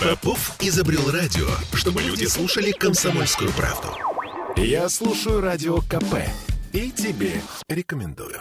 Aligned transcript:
Попов 0.00 0.56
изобрел 0.60 1.10
радио, 1.10 1.46
чтобы 1.74 2.00
люди 2.00 2.24
слушали 2.24 2.70
комсомольскую 2.70 3.52
правду. 3.52 3.88
Я 4.56 4.88
слушаю 4.88 5.42
радио 5.42 5.82
КП 5.82 6.24
и 6.72 6.90
тебе 6.90 7.42
рекомендую. 7.68 8.40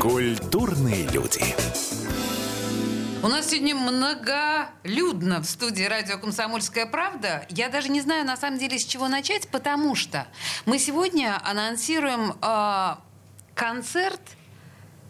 Культурные 0.00 1.08
люди. 1.08 1.42
У 3.24 3.26
нас 3.26 3.48
сегодня 3.48 3.74
многолюдно 3.74 5.40
в 5.40 5.44
студии 5.46 5.82
радио 5.82 6.16
«Комсомольская 6.16 6.86
правда». 6.86 7.44
Я 7.48 7.68
даже 7.68 7.88
не 7.88 8.00
знаю, 8.00 8.24
на 8.24 8.36
самом 8.36 8.60
деле, 8.60 8.78
с 8.78 8.84
чего 8.84 9.08
начать, 9.08 9.48
потому 9.48 9.96
что 9.96 10.28
мы 10.66 10.78
сегодня 10.78 11.36
анонсируем 11.44 12.36
э, 12.40 12.94
концерт 13.56 14.20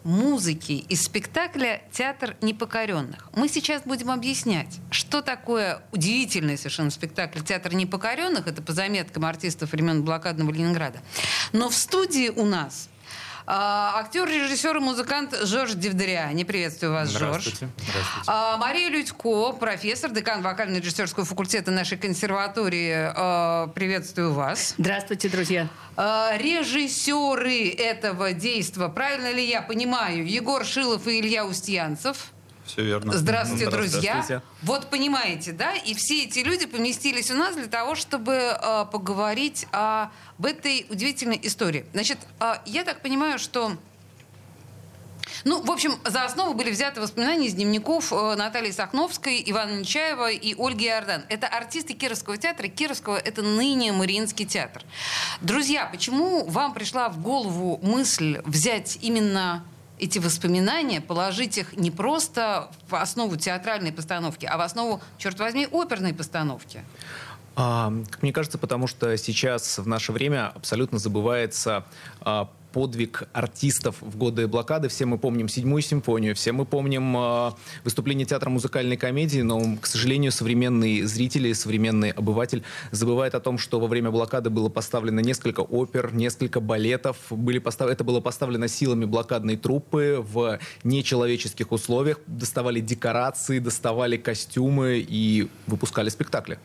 музыки 0.05 0.85
из 0.89 1.03
спектакля 1.03 1.83
«Театр 1.93 2.37
непокоренных». 2.41 3.29
Мы 3.35 3.49
сейчас 3.49 3.83
будем 3.85 4.11
объяснять, 4.11 4.79
что 4.91 5.23
такое 5.23 5.83
удивительный 5.93 6.57
совершенно 6.57 6.91
спектакль 6.91 7.41
«Театр 7.41 7.75
непокоренных». 7.75 8.47
Это 8.47 8.63
по 8.63 8.73
заметкам 8.73 9.25
артистов 9.25 9.73
времен 9.73 10.03
блокадного 10.03 10.51
Ленинграда. 10.51 11.01
Но 11.53 11.69
в 11.69 11.75
студии 11.75 12.29
у 12.29 12.45
нас 12.45 12.89
а, 13.47 13.99
актер, 14.01 14.29
режиссер 14.29 14.77
и 14.77 14.81
музыкант 14.81 15.35
Жорж 15.43 15.73
Девдриани. 15.73 16.45
Приветствую 16.45 16.93
вас, 16.93 17.11
Жорж. 17.11 17.45
Здравствуйте. 17.45 17.69
А, 18.27 18.57
Мария 18.57 18.89
Людько, 18.89 19.53
профессор, 19.53 20.11
декан 20.11 20.43
вокально-режиссерского 20.43 21.25
факультета 21.25 21.71
нашей 21.71 21.99
консерватории. 21.99 23.13
А, 23.15 23.69
приветствую 23.69 24.33
вас. 24.33 24.75
Здравствуйте, 24.79 25.29
друзья. 25.29 25.69
А, 25.97 26.37
режиссеры 26.37 27.69
этого 27.71 28.33
действия, 28.33 28.89
правильно 28.89 29.33
ли 29.33 29.49
я 29.49 29.63
понимаю, 29.63 30.27
Егор 30.27 30.65
Шилов 30.65 31.07
и 31.07 31.21
Илья 31.21 31.45
Устьянцев. 31.45 32.33
Все 32.71 32.85
верно. 32.85 33.13
Здравствуйте, 33.13 33.69
друзья. 33.69 34.23
Здравствуйте. 34.23 34.43
Вот 34.63 34.91
понимаете, 34.91 35.53
да? 35.53 35.75
И 35.75 35.95
все 35.95 36.25
эти 36.25 36.39
люди 36.41 36.67
поместились 36.67 37.31
у 37.31 37.35
нас 37.35 37.57
для 37.57 37.67
того, 37.67 37.95
чтобы 37.95 38.33
э, 38.33 38.85
поговорить 38.93 39.67
о, 39.73 40.11
об 40.39 40.47
этой 40.47 40.87
удивительной 40.89 41.41
истории. 41.43 41.85
Значит, 41.93 42.19
э, 42.39 42.55
я 42.67 42.85
так 42.85 43.03
понимаю, 43.03 43.39
что 43.39 43.77
ну, 45.45 45.63
в 45.63 45.71
общем, 45.71 45.95
за 46.05 46.25
основу 46.25 46.55
были 46.55 46.71
взяты 46.71 47.01
воспоминания 47.01 47.47
из 47.47 47.55
дневников 47.55 48.13
э, 48.13 48.35
Натальи 48.37 48.71
Сахновской, 48.71 49.43
Ивана 49.47 49.81
Нечаева 49.81 50.31
и 50.31 50.55
Ольги 50.59 50.87
Иордан. 50.87 51.25
Это 51.29 51.47
артисты 51.47 51.95
Кировского 51.95 52.37
театра. 52.37 52.69
Кировского— 52.69 53.17
это 53.25 53.43
ныне 53.43 53.93
Мариинский 53.93 54.47
театр. 54.47 54.83
Друзья, 55.41 55.87
почему 55.87 56.45
вам 56.45 56.75
пришла 56.75 57.09
в 57.09 57.21
голову 57.21 57.81
мысль 57.83 58.41
взять 58.45 58.99
именно 59.01 59.65
эти 60.01 60.19
воспоминания, 60.19 61.01
положить 61.01 61.59
их 61.59 61.77
не 61.77 61.91
просто 61.91 62.71
в 62.89 62.95
основу 62.95 63.37
театральной 63.37 63.93
постановки, 63.93 64.47
а 64.47 64.57
в 64.57 64.61
основу, 64.61 65.01
черт 65.19 65.39
возьми, 65.39 65.69
оперной 65.71 66.15
постановки? 66.15 66.83
А, 67.57 67.93
мне 68.23 68.33
кажется, 68.33 68.59
потому 68.59 68.87
что 68.87 69.17
сейчас 69.17 69.79
в 69.79 69.87
наше 69.87 70.13
время 70.13 70.49
абсолютно 70.49 70.99
забывается 70.99 71.85
а, 72.21 72.49
подвиг 72.73 73.25
артистов 73.33 73.97
в 74.01 74.17
годы 74.17 74.47
блокады. 74.47 74.89
Все 74.89 75.07
мы 75.07 75.19
помним 75.19 75.49
седьмую 75.49 75.83
симфонию, 75.83 76.35
все 76.35 76.53
мы 76.53 76.65
помним 76.65 77.17
э, 77.17 77.51
выступление 77.85 78.27
театра 78.27 78.51
музыкальной 78.51 78.97
комедии, 78.97 79.41
но, 79.41 79.77
к 79.81 79.87
сожалению, 79.87 80.33
современный 80.33 81.03
зритель, 81.03 81.55
современный 81.55 82.11
обыватель 82.11 82.63
забывает 82.91 83.35
о 83.35 83.41
том, 83.41 83.59
что 83.59 83.81
во 83.81 83.87
время 83.87 84.11
блокады 84.11 84.51
было 84.51 84.69
поставлено 84.69 85.21
несколько 85.21 85.61
опер, 85.61 86.13
несколько 86.15 86.61
балетов. 86.61 87.17
Были 87.31 87.59
постав... 87.59 87.89
Это 87.89 88.05
было 88.05 88.21
поставлено 88.21 88.69
силами 88.69 89.05
блокадной 89.05 89.57
труппы 89.57 90.25
в 90.33 90.59
нечеловеческих 90.85 91.73
условиях. 91.73 92.19
Доставали 92.27 92.81
декорации, 92.81 93.59
доставали 93.59 94.17
костюмы 94.17 95.05
и 95.07 95.49
выпускали 95.67 96.09
спектакли. 96.09 96.59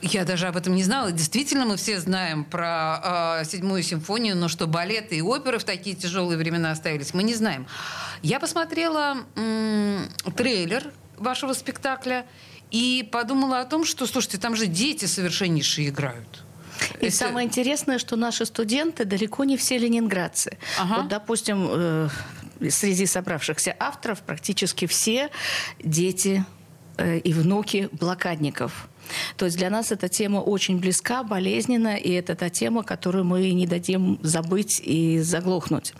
Я 0.00 0.24
даже 0.24 0.46
об 0.46 0.56
этом 0.56 0.74
не 0.76 0.84
знала. 0.84 1.10
Действительно, 1.10 1.64
мы 1.66 1.76
все 1.76 1.98
знаем 1.98 2.44
про 2.44 3.40
э, 3.40 3.44
седьмую 3.44 3.82
симфонию, 3.82 4.36
но 4.36 4.46
что 4.48 4.66
балеты 4.68 5.16
и 5.16 5.20
оперы 5.22 5.58
в 5.58 5.64
такие 5.64 5.96
тяжелые 5.96 6.38
времена 6.38 6.70
оставились, 6.70 7.14
мы 7.14 7.24
не 7.24 7.34
знаем. 7.34 7.66
Я 8.22 8.38
посмотрела 8.38 9.16
м- 9.34 10.08
трейлер 10.36 10.92
вашего 11.16 11.52
спектакля 11.52 12.26
и 12.70 13.08
подумала 13.10 13.60
о 13.60 13.64
том, 13.64 13.84
что, 13.84 14.06
слушайте, 14.06 14.38
там 14.38 14.54
же 14.54 14.66
дети 14.66 15.06
совершеннейшие 15.06 15.88
играют. 15.88 16.44
И 17.00 17.06
Это- 17.06 17.16
самое 17.16 17.46
интересное, 17.48 17.98
что 17.98 18.14
наши 18.14 18.46
студенты 18.46 19.04
далеко 19.04 19.42
не 19.42 19.56
все 19.56 19.78
ленинградцы. 19.78 20.58
Ага. 20.78 20.98
Вот, 21.02 21.08
допустим, 21.08 21.66
э, 21.68 22.08
среди 22.70 23.04
собравшихся 23.06 23.74
авторов 23.80 24.20
практически 24.20 24.86
все 24.86 25.30
дети 25.82 26.44
э, 26.98 27.18
и 27.18 27.32
внуки 27.32 27.88
блокадников. 27.92 28.88
То 29.36 29.46
есть 29.46 29.56
для 29.56 29.70
нас 29.70 29.92
эта 29.92 30.08
тема 30.08 30.38
очень 30.38 30.78
близка, 30.78 31.22
болезненна, 31.22 31.96
и 31.96 32.10
это 32.12 32.34
та 32.34 32.48
тема, 32.48 32.82
которую 32.82 33.24
мы 33.24 33.50
не 33.52 33.66
дадим 33.66 34.18
забыть 34.22 34.80
и 34.84 35.20
заглохнуть. 35.20 35.94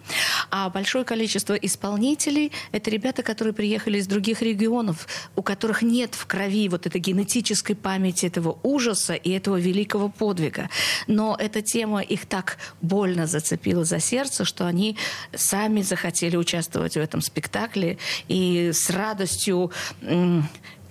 А 0.50 0.70
большое 0.70 1.04
количество 1.04 1.54
исполнителей– 1.54 2.52
это 2.72 2.90
ребята, 2.90 3.22
которые 3.22 3.54
приехали 3.54 3.98
из 3.98 4.06
других 4.06 4.42
регионов, 4.42 5.06
у 5.36 5.42
которых 5.42 5.82
нет 5.82 6.14
в 6.14 6.26
крови 6.26 6.68
вот 6.68 6.86
этой 6.86 7.00
генетической 7.00 7.74
памяти 7.74 8.26
этого 8.26 8.58
ужаса 8.62 9.14
и 9.14 9.30
этого 9.30 9.56
великого 9.58 10.08
подвига. 10.08 10.68
Но 11.06 11.36
эта 11.38 11.62
тема 11.62 12.00
их 12.00 12.26
так 12.26 12.58
больно 12.80 13.26
зацепила 13.26 13.84
за 13.84 14.00
сердце, 14.00 14.44
что 14.44 14.66
они 14.66 14.96
сами 15.34 15.82
захотели 15.82 16.36
участвовать 16.36 16.94
в 16.94 17.00
этом 17.00 17.20
спектакле 17.20 17.98
и 18.28 18.70
с 18.72 18.90
радостью 18.90 19.72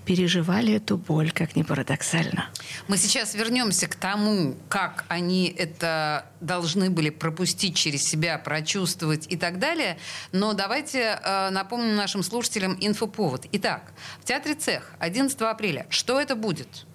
переживали 0.08 0.74
эту 0.74 0.98
боль, 0.98 1.32
как 1.32 1.58
ни 1.58 1.64
парадоксально. 1.64 2.50
Мы 2.88 2.98
сейчас 2.98 3.36
вернемся 3.36 3.88
к 3.88 3.96
тому, 3.96 4.56
как 4.70 5.04
они 5.10 5.48
это 5.50 6.26
должны 6.40 6.90
были 6.90 7.10
пропустить 7.10 7.76
через 7.76 8.04
себя, 8.04 8.38
прочувствовать 8.38 9.26
и 9.30 9.36
так 9.36 9.60
далее. 9.60 9.98
Но 10.32 10.54
давайте 10.54 11.20
э, 11.22 11.50
напомним 11.50 11.98
нашим 11.98 12.24
слушателям 12.24 12.78
инфоповод. 12.80 13.48
Итак, 13.52 13.92
в 14.22 14.26
Театре 14.26 14.56
Цех 14.56 14.94
11 15.00 15.42
апреля. 15.42 15.86
Что 15.90 16.22
это 16.22 16.38
будет? 16.38 16.86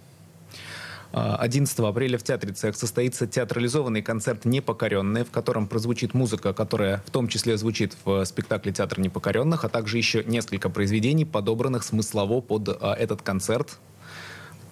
А, 1.12 1.36
11 1.36 1.78
апреля 1.80 2.16
в 2.18 2.22
Театре 2.22 2.52
Цех 2.54 2.74
состоится 2.74 3.26
театрализованный 3.26 4.00
концерт 4.00 4.44
«Непокоренные», 4.46 5.24
в 5.24 5.30
котором 5.30 5.66
прозвучит 5.68 6.14
музыка, 6.14 6.54
которая 6.54 7.02
в 7.06 7.10
том 7.10 7.28
числе 7.28 7.58
звучит 7.58 7.96
в 8.04 8.24
спектакле 8.24 8.72
«Театр 8.72 8.98
непокоренных», 8.98 9.64
а 9.64 9.68
также 9.68 9.98
еще 9.98 10.24
несколько 10.24 10.70
произведений, 10.70 11.26
подобранных 11.26 11.84
смыслово 11.84 12.40
под 12.40 12.68
а, 12.68 12.94
этот 12.94 13.20
концерт, 13.20 13.78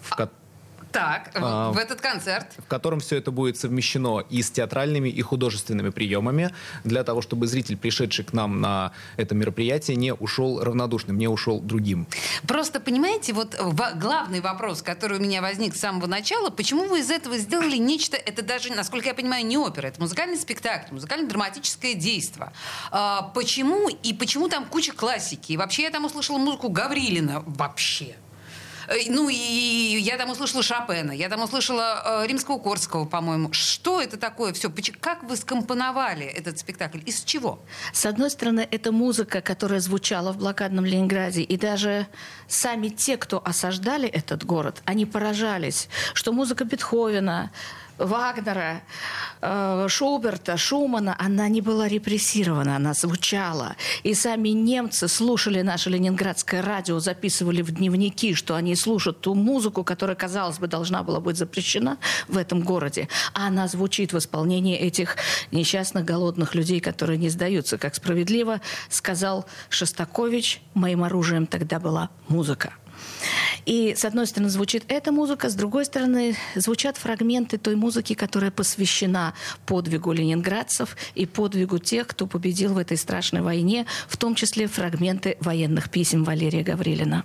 в, 0.00 0.16
ко- 0.16 0.30
Так, 0.92 1.30
А, 1.34 1.70
в 1.70 1.78
этот 1.78 2.00
концерт. 2.00 2.46
в 2.58 2.66
котором 2.66 3.00
все 3.00 3.16
это 3.16 3.30
будет 3.30 3.56
совмещено 3.56 4.20
и 4.28 4.42
с 4.42 4.50
театральными, 4.50 5.08
и 5.08 5.22
художественными 5.22 5.90
приемами, 5.90 6.52
для 6.84 7.04
того, 7.04 7.22
чтобы 7.22 7.46
зритель, 7.46 7.76
пришедший 7.76 8.24
к 8.24 8.32
нам 8.32 8.60
на 8.60 8.92
это 9.16 9.34
мероприятие, 9.34 9.96
не 9.96 10.12
ушел 10.12 10.62
равнодушным, 10.62 11.16
не 11.16 11.28
ушел 11.28 11.60
другим. 11.60 12.06
Просто, 12.46 12.80
понимаете, 12.80 13.32
вот 13.32 13.56
во- 13.60 13.92
главный 13.92 14.40
вопрос, 14.40 14.82
который 14.82 15.18
у 15.18 15.20
меня 15.20 15.40
возник 15.42 15.76
с 15.76 15.80
самого 15.80 16.06
начала, 16.06 16.50
почему 16.50 16.84
вы 16.86 17.00
из 17.00 17.10
этого 17.10 17.38
сделали 17.38 17.76
нечто, 17.76 18.16
это 18.16 18.42
даже, 18.42 18.72
насколько 18.72 19.08
я 19.08 19.14
понимаю, 19.14 19.46
не 19.46 19.56
опера, 19.58 19.86
это 19.86 20.00
музыкальный 20.00 20.36
спектакль, 20.38 20.92
музыкально-драматическое 20.94 21.94
действие. 21.94 22.52
А, 22.90 23.22
почему 23.34 23.88
и 23.88 24.12
почему 24.12 24.48
там 24.48 24.64
куча 24.64 24.92
классики? 24.92 25.52
И 25.52 25.56
вообще 25.56 25.82
я 25.84 25.90
там 25.90 26.04
услышала 26.04 26.38
музыку 26.38 26.68
Гаврилина 26.68 27.42
вообще. 27.46 28.16
Э, 28.90 28.94
Ну 29.08 29.28
и 29.28 29.98
я 30.00 30.16
там 30.16 30.30
услышала 30.30 30.62
Шопена, 30.62 31.12
я 31.12 31.28
там 31.28 31.42
услышала 31.42 32.22
э, 32.22 32.26
Римского-Корского, 32.26 33.04
по-моему. 33.04 33.52
Что 33.52 34.02
это 34.02 34.16
такое 34.16 34.52
все? 34.52 34.70
Как 35.00 35.22
вы 35.22 35.36
скомпоновали 35.36 36.26
этот 36.26 36.58
спектакль? 36.58 36.98
Из 37.06 37.22
чего? 37.22 37.60
С 37.92 38.04
одной 38.04 38.30
стороны, 38.30 38.66
это 38.70 38.90
музыка, 38.92 39.40
которая 39.40 39.80
звучала 39.80 40.32
в 40.32 40.38
блокадном 40.38 40.84
Ленинграде, 40.84 41.42
и 41.42 41.56
даже 41.56 42.06
сами 42.48 42.88
те, 42.88 43.16
кто 43.16 43.40
осаждали 43.44 44.08
этот 44.08 44.44
город, 44.44 44.82
они 44.84 45.06
поражались, 45.06 45.88
что 46.14 46.32
музыка 46.32 46.64
Бетховена, 46.64 47.50
Вагнера, 48.00 48.80
э, 49.42 49.86
Шуберта, 49.88 50.56
Шумана, 50.56 51.14
она 51.18 51.48
не 51.48 51.60
была 51.60 51.86
репрессирована, 51.86 52.76
она 52.76 52.94
звучала. 52.94 53.76
И 54.02 54.14
сами 54.14 54.48
немцы 54.48 55.06
слушали 55.06 55.62
наше 55.62 55.90
ленинградское 55.90 56.62
радио, 56.62 56.98
записывали 56.98 57.62
в 57.62 57.70
дневники, 57.70 58.34
что 58.34 58.54
они 58.54 58.74
слушают 58.74 59.20
ту 59.20 59.34
музыку, 59.34 59.84
которая, 59.84 60.16
казалось 60.16 60.58
бы, 60.58 60.66
должна 60.66 61.02
была 61.02 61.20
быть 61.20 61.36
запрещена 61.36 61.98
в 62.26 62.38
этом 62.38 62.62
городе. 62.62 63.08
А 63.34 63.46
она 63.48 63.68
звучит 63.68 64.12
в 64.12 64.18
исполнении 64.18 64.76
этих 64.76 65.16
несчастных 65.52 66.04
голодных 66.04 66.54
людей, 66.54 66.80
которые 66.80 67.18
не 67.18 67.28
сдаются. 67.28 67.76
Как 67.78 67.94
справедливо 67.94 68.60
сказал 68.88 69.44
Шостакович, 69.68 70.62
моим 70.74 71.04
оружием 71.04 71.46
тогда 71.46 71.78
была 71.78 72.08
музыка. 72.28 72.72
И, 73.66 73.94
с 73.96 74.04
одной 74.04 74.26
стороны, 74.26 74.50
звучит 74.50 74.84
эта 74.88 75.12
музыка, 75.12 75.48
с 75.48 75.54
другой 75.54 75.84
стороны, 75.84 76.36
звучат 76.54 76.96
фрагменты 76.96 77.58
той 77.58 77.76
музыки, 77.76 78.14
которая 78.14 78.50
посвящена 78.50 79.34
подвигу 79.66 80.12
ленинградцев 80.12 80.96
и 81.14 81.26
подвигу 81.26 81.78
тех, 81.78 82.06
кто 82.06 82.26
победил 82.26 82.74
в 82.74 82.78
этой 82.78 82.96
страшной 82.96 83.42
войне, 83.42 83.86
в 84.08 84.16
том 84.16 84.34
числе 84.34 84.66
фрагменты 84.66 85.36
военных 85.40 85.90
писем 85.90 86.24
Валерия 86.24 86.62
Гаврилина. 86.62 87.24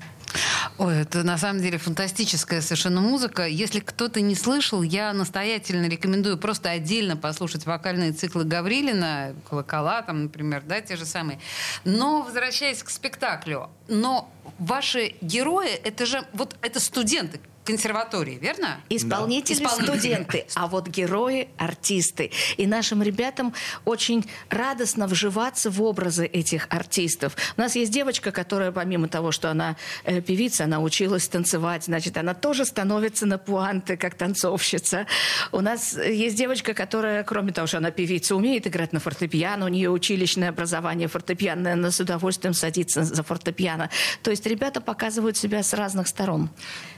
Ой, 0.77 1.01
это 1.01 1.23
на 1.23 1.37
самом 1.37 1.61
деле 1.61 1.77
фантастическая 1.77 2.61
совершенно 2.61 3.01
музыка. 3.01 3.45
Если 3.45 3.79
кто-то 3.79 4.21
не 4.21 4.35
слышал, 4.35 4.81
я 4.81 5.13
настоятельно 5.13 5.87
рекомендую 5.87 6.37
просто 6.37 6.69
отдельно 6.69 7.15
послушать 7.17 7.65
вокальные 7.65 8.11
циклы 8.11 8.43
Гаврилина, 8.43 9.35
колокола 9.49 10.01
там, 10.01 10.23
например, 10.23 10.63
да, 10.65 10.81
те 10.81 10.95
же 10.95 11.05
самые. 11.05 11.39
Но 11.83 12.21
возвращаясь 12.21 12.83
к 12.83 12.89
спектаклю, 12.89 13.69
но 13.87 14.29
ваши 14.59 15.15
герои, 15.21 15.69
это 15.69 16.05
же 16.05 16.23
вот 16.33 16.55
это 16.61 16.79
студенты, 16.79 17.39
консерватории, 17.65 18.38
верно? 18.41 18.79
Исполнители, 18.89 19.63
да. 19.63 19.69
студенты, 19.69 20.45
а 20.56 20.67
вот 20.67 20.88
герои– 20.88 21.50
артисты. 21.57 22.31
И 22.57 22.67
нашим 22.67 23.01
ребятам 23.03 23.53
очень 23.83 24.25
радостно 24.50 25.07
вживаться 25.07 25.69
в 25.69 25.81
образы 25.81 26.25
этих 26.25 26.67
артистов. 26.69 27.35
У 27.57 27.62
нас 27.62 27.75
есть 27.75 27.91
девочка, 27.91 28.31
которая, 28.31 28.71
помимо 28.71 29.07
того, 29.07 29.31
что 29.31 29.50
она 29.50 29.75
э, 30.03 30.21
певица, 30.21 30.65
она 30.65 30.79
училась 30.79 31.27
танцевать, 31.27 31.85
значит, 31.85 32.17
она 32.17 32.33
тоже 32.33 32.65
становится 32.65 33.25
на 33.25 33.38
пуанты, 33.38 33.97
как 33.97 34.15
танцовщица. 34.15 35.07
У 35.51 35.61
нас 35.61 35.97
есть 35.97 36.38
девочка, 36.38 36.73
которая, 36.73 37.23
кроме 37.23 37.51
того, 37.51 37.68
что 37.68 37.77
она 37.77 37.91
певица, 37.91 38.35
умеет 38.35 38.68
играть 38.68 38.94
на 38.94 39.00
фортепиано, 39.00 39.65
у 39.65 39.69
нее 39.69 39.89
училищное 39.89 40.50
образование 40.50 41.07
фортепианное, 41.07 41.73
она 41.73 41.91
с 41.91 42.00
удовольствием 42.00 42.53
садится 42.53 43.03
за 43.03 43.23
фортепиано. 43.23 43.89
То 44.21 44.31
есть 44.31 44.45
ребята 44.45 44.81
показывают 44.81 45.38
себя 45.38 45.63
с 45.63 45.73
разных 45.73 46.07
сторон. 46.07 46.50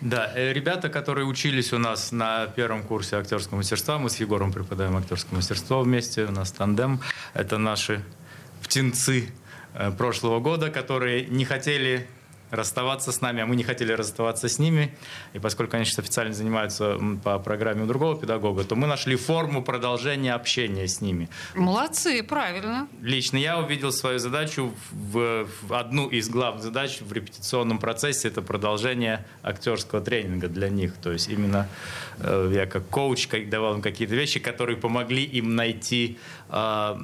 Да, 0.02 0.32
э, 0.36 0.57
ребята, 0.58 0.90
которые 0.90 1.28
учились 1.28 1.72
у 1.72 1.78
нас 1.78 2.12
на 2.12 2.48
первом 2.48 2.82
курсе 2.82 3.18
актерского 3.18 3.58
мастерства, 3.58 4.00
мы 4.00 4.10
с 4.10 4.16
Егором 4.16 4.52
преподаем 4.52 4.98
актерское 4.98 5.36
мастерство 5.36 5.82
вместе, 5.82 6.26
у 6.26 6.32
нас 6.32 6.52
тандем. 6.52 7.00
Это 7.36 7.60
наши 7.60 8.04
птенцы 8.64 9.30
э, 9.76 9.92
прошлого 9.92 10.40
года, 10.40 10.72
которые 10.72 11.26
не 11.26 11.46
хотели 11.46 12.08
расставаться 12.52 13.12
с 13.12 13.22
нами, 13.22 13.42
а 13.42 13.46
мы 13.46 13.56
не 13.56 13.64
хотели 13.64 13.92
расставаться 13.92 14.48
с 14.48 14.60
ними. 14.60 14.96
И 15.34 15.40
поскольку 15.40 15.76
они 15.76 15.86
сейчас 15.86 16.00
официально 16.00 16.34
занимаются 16.34 16.98
по 17.24 17.40
программе 17.40 17.84
у 17.84 17.86
другого 17.86 18.18
педагога, 18.18 18.64
то 18.64 18.76
мы 18.76 18.88
нашли 18.88 19.16
форму 19.16 19.64
продолжения 19.64 20.34
общения 20.34 20.88
с 20.88 21.02
ними. 21.02 21.30
Молодцы, 21.56 22.24
правильно. 22.24 22.88
Лично 23.02 23.38
я 23.38 23.60
увидел 23.60 23.92
свою 23.92 24.20
задачу 24.20 24.74
в, 24.92 25.48
в 25.62 25.74
одну 25.74 26.08
из 26.08 26.30
главных 26.30 26.64
задач 26.64 27.02
в 27.02 27.12
репетиционном 27.12 27.80
процессе 27.80 28.30
это 28.30 28.42
продолжение 28.42 29.26
актерского 29.44 30.02
тренинга 30.02 30.48
для 30.48 30.70
них. 30.70 30.94
То 31.02 31.12
есть 31.12 31.30
именно 31.30 31.68
э, 32.20 32.52
я 32.54 32.66
как 32.66 32.88
коуч 32.90 33.28
давал 33.48 33.76
им 33.76 33.82
какие-то 33.82 34.16
вещи, 34.16 34.40
которые 34.40 34.78
помогли 34.78 35.24
им 35.24 35.56
найти 35.56 36.18
э, 36.50 36.98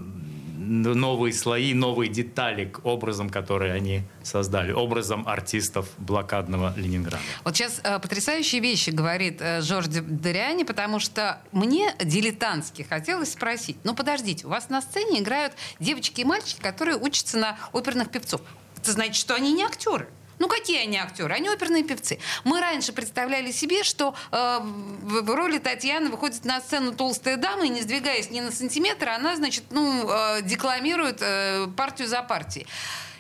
новые 0.64 1.34
слои, 1.34 1.74
новые 1.74 2.10
детали 2.10 2.66
к 2.66 2.86
образам, 2.86 3.30
которые 3.30 3.74
они 3.74 4.02
создали, 4.24 4.72
образом 4.72 5.28
артистов 5.28 5.90
блокадного 5.98 6.74
Ленинграда. 6.76 7.24
Вот 7.44 7.56
сейчас 7.56 7.82
э, 7.84 8.00
потрясающие 8.00 8.62
вещи 8.62 8.90
говорит 8.90 9.38
э, 9.42 9.62
Жорж 9.62 9.88
Дориани, 9.88 10.64
потому 10.64 11.00
что 11.00 11.42
мне 11.52 11.94
дилетантски 12.04 12.84
хотелось 12.84 13.34
спросить, 13.34 13.78
ну 13.84 13.96
подождите, 13.96 14.46
у 14.48 14.50
вас 14.50 14.70
на 14.70 14.82
сцене 14.82 15.20
играют 15.20 15.54
девочки 15.80 16.22
и 16.22 16.24
мальчики, 16.24 16.62
которые 16.62 16.98
учатся 16.98 17.38
на 17.38 17.58
оперных 17.72 18.10
певцов. 18.10 18.42
Это 18.78 18.92
значит, 18.92 19.16
что 19.16 19.36
они 19.36 19.54
не 19.54 19.64
актеры. 19.64 20.10
Ну 20.40 20.48
какие 20.48 20.84
они 20.84 20.98
актеры? 20.98 21.34
Они 21.34 21.50
оперные 21.50 21.84
певцы. 21.84 22.20
Мы 22.44 22.60
раньше 22.60 22.94
представляли 22.94 23.52
себе, 23.52 23.84
что 23.84 24.16
э, 24.32 24.60
в 24.62 25.36
роли 25.36 25.60
Татьяны 25.60 26.10
выходит 26.10 26.46
на 26.46 26.60
сцену 26.62 26.94
толстая 26.94 27.38
дама 27.38 27.66
и 27.66 27.70
не 27.70 27.82
сдвигаясь 27.82 28.30
ни 28.30 28.40
на 28.40 28.52
сантиметр, 28.52 29.10
она, 29.10 29.36
значит, 29.36 29.66
ну, 29.70 30.10
э, 30.10 30.42
декламирует 30.44 31.22
э, 31.22 31.68
партию 31.76 32.08
за 32.08 32.22
партией. 32.22 32.68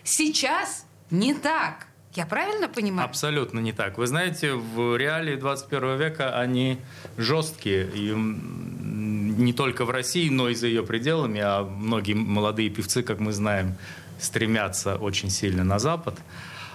Сейчас 0.03 0.85
не 1.11 1.33
так. 1.33 1.87
Я 2.15 2.25
правильно 2.27 2.67
понимаю? 2.67 3.05
Абсолютно 3.09 3.59
не 3.59 3.71
так. 3.71 3.97
Вы 3.97 4.05
знаете, 4.05 4.53
в 4.53 4.95
реалии 4.97 5.35
21 5.35 5.97
века 5.97 6.39
они 6.39 6.77
жесткие. 7.17 7.89
И 7.93 8.13
не 8.13 9.53
только 9.53 9.85
в 9.85 9.89
России, 9.89 10.29
но 10.29 10.49
и 10.49 10.55
за 10.55 10.67
ее 10.67 10.83
пределами. 10.83 11.41
А 11.41 11.63
многие 11.63 12.13
молодые 12.13 12.69
певцы, 12.69 13.01
как 13.01 13.19
мы 13.19 13.31
знаем, 13.31 13.75
стремятся 14.19 14.95
очень 14.95 15.31
сильно 15.31 15.63
на 15.63 15.79
Запад. 15.79 16.19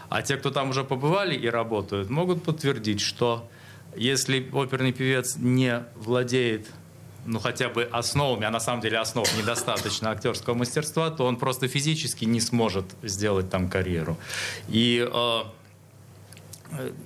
А 0.08 0.22
те, 0.22 0.36
кто 0.36 0.50
там 0.50 0.70
уже 0.70 0.84
побывали 0.84 1.34
и 1.34 1.48
работают, 1.48 2.10
могут 2.10 2.42
подтвердить, 2.42 3.00
что 3.00 3.48
если 3.96 4.48
оперный 4.52 4.92
певец 4.92 5.36
не 5.36 5.84
владеет 5.96 6.68
ну, 7.26 7.40
хотя 7.40 7.68
бы 7.68 7.84
основами, 7.84 8.46
а 8.46 8.50
на 8.50 8.60
самом 8.60 8.80
деле 8.80 8.98
основ 8.98 9.28
недостаточно 9.36 10.10
актерского 10.10 10.54
мастерства, 10.54 11.10
то 11.10 11.26
он 11.26 11.36
просто 11.36 11.68
физически 11.68 12.24
не 12.24 12.40
сможет 12.40 12.86
сделать 13.02 13.50
там 13.50 13.68
карьеру. 13.68 14.16
И 14.68 15.06
э, 15.06 15.42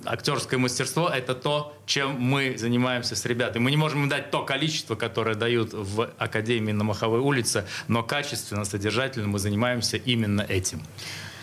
актерское 0.05 0.59
мастерство– 0.59 1.09
это 1.13 1.35
то, 1.35 1.75
чем 1.85 2.21
мы 2.21 2.57
занимаемся 2.57 3.15
с 3.15 3.25
ребятами. 3.25 3.63
Мы 3.63 3.71
не 3.71 3.77
можем 3.77 4.03
им 4.03 4.09
дать 4.09 4.31
то 4.31 4.43
количество, 4.43 4.95
которое 4.95 5.35
дают 5.35 5.73
в 5.73 6.09
Академии 6.17 6.71
на 6.71 6.83
Маховой 6.85 7.19
улице, 7.19 7.65
но 7.87 8.01
качественно, 8.03 8.63
содержательно 8.63 9.27
мы 9.27 9.39
занимаемся 9.39 9.97
именно 9.97 10.41
этим. 10.41 10.81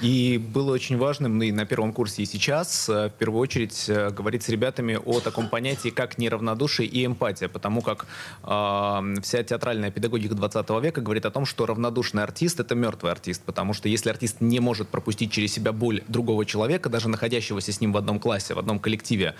И 0.00 0.38
было 0.38 0.72
очень 0.72 0.96
важным, 0.96 1.42
и 1.42 1.52
на 1.52 1.66
первом 1.66 1.92
курсе, 1.92 2.22
и 2.22 2.26
сейчас, 2.26 2.88
э, 2.88 3.08
в 3.08 3.12
первую 3.18 3.42
очередь, 3.42 3.84
э, 3.88 4.08
говорить 4.10 4.42
с 4.42 4.48
ребятами 4.48 4.98
о 5.04 5.20
таком 5.20 5.48
понятии, 5.48 5.90
как 5.90 6.16
неравнодушие 6.16 6.88
и 6.88 7.04
эмпатия, 7.04 7.48
потому 7.48 7.82
как 7.82 8.06
э, 8.42 9.14
вся 9.22 9.42
театральная 9.42 9.90
педагогика 9.90 10.34
20 10.34 10.80
века 10.80 11.02
говорит 11.02 11.26
о 11.26 11.30
том, 11.30 11.44
что 11.44 11.66
равнодушный 11.66 12.22
артист— 12.22 12.60
это 12.60 12.74
мертвый 12.74 13.12
артист, 13.12 13.42
потому 13.44 13.74
что 13.74 13.90
если 13.90 14.08
артист 14.08 14.40
не 14.40 14.58
может 14.58 14.88
пропустить 14.88 15.32
через 15.32 15.52
себя 15.52 15.72
боль 15.72 16.02
другого 16.08 16.46
человека, 16.46 16.88
даже 16.88 17.10
находящегося 17.10 17.70
с 17.70 17.80
ним 17.82 17.92
в 17.92 17.98
одном 17.98 18.20
классе, 18.20 18.54
в 18.54 18.58
одном 18.58 18.78
коллективе, 18.78 19.34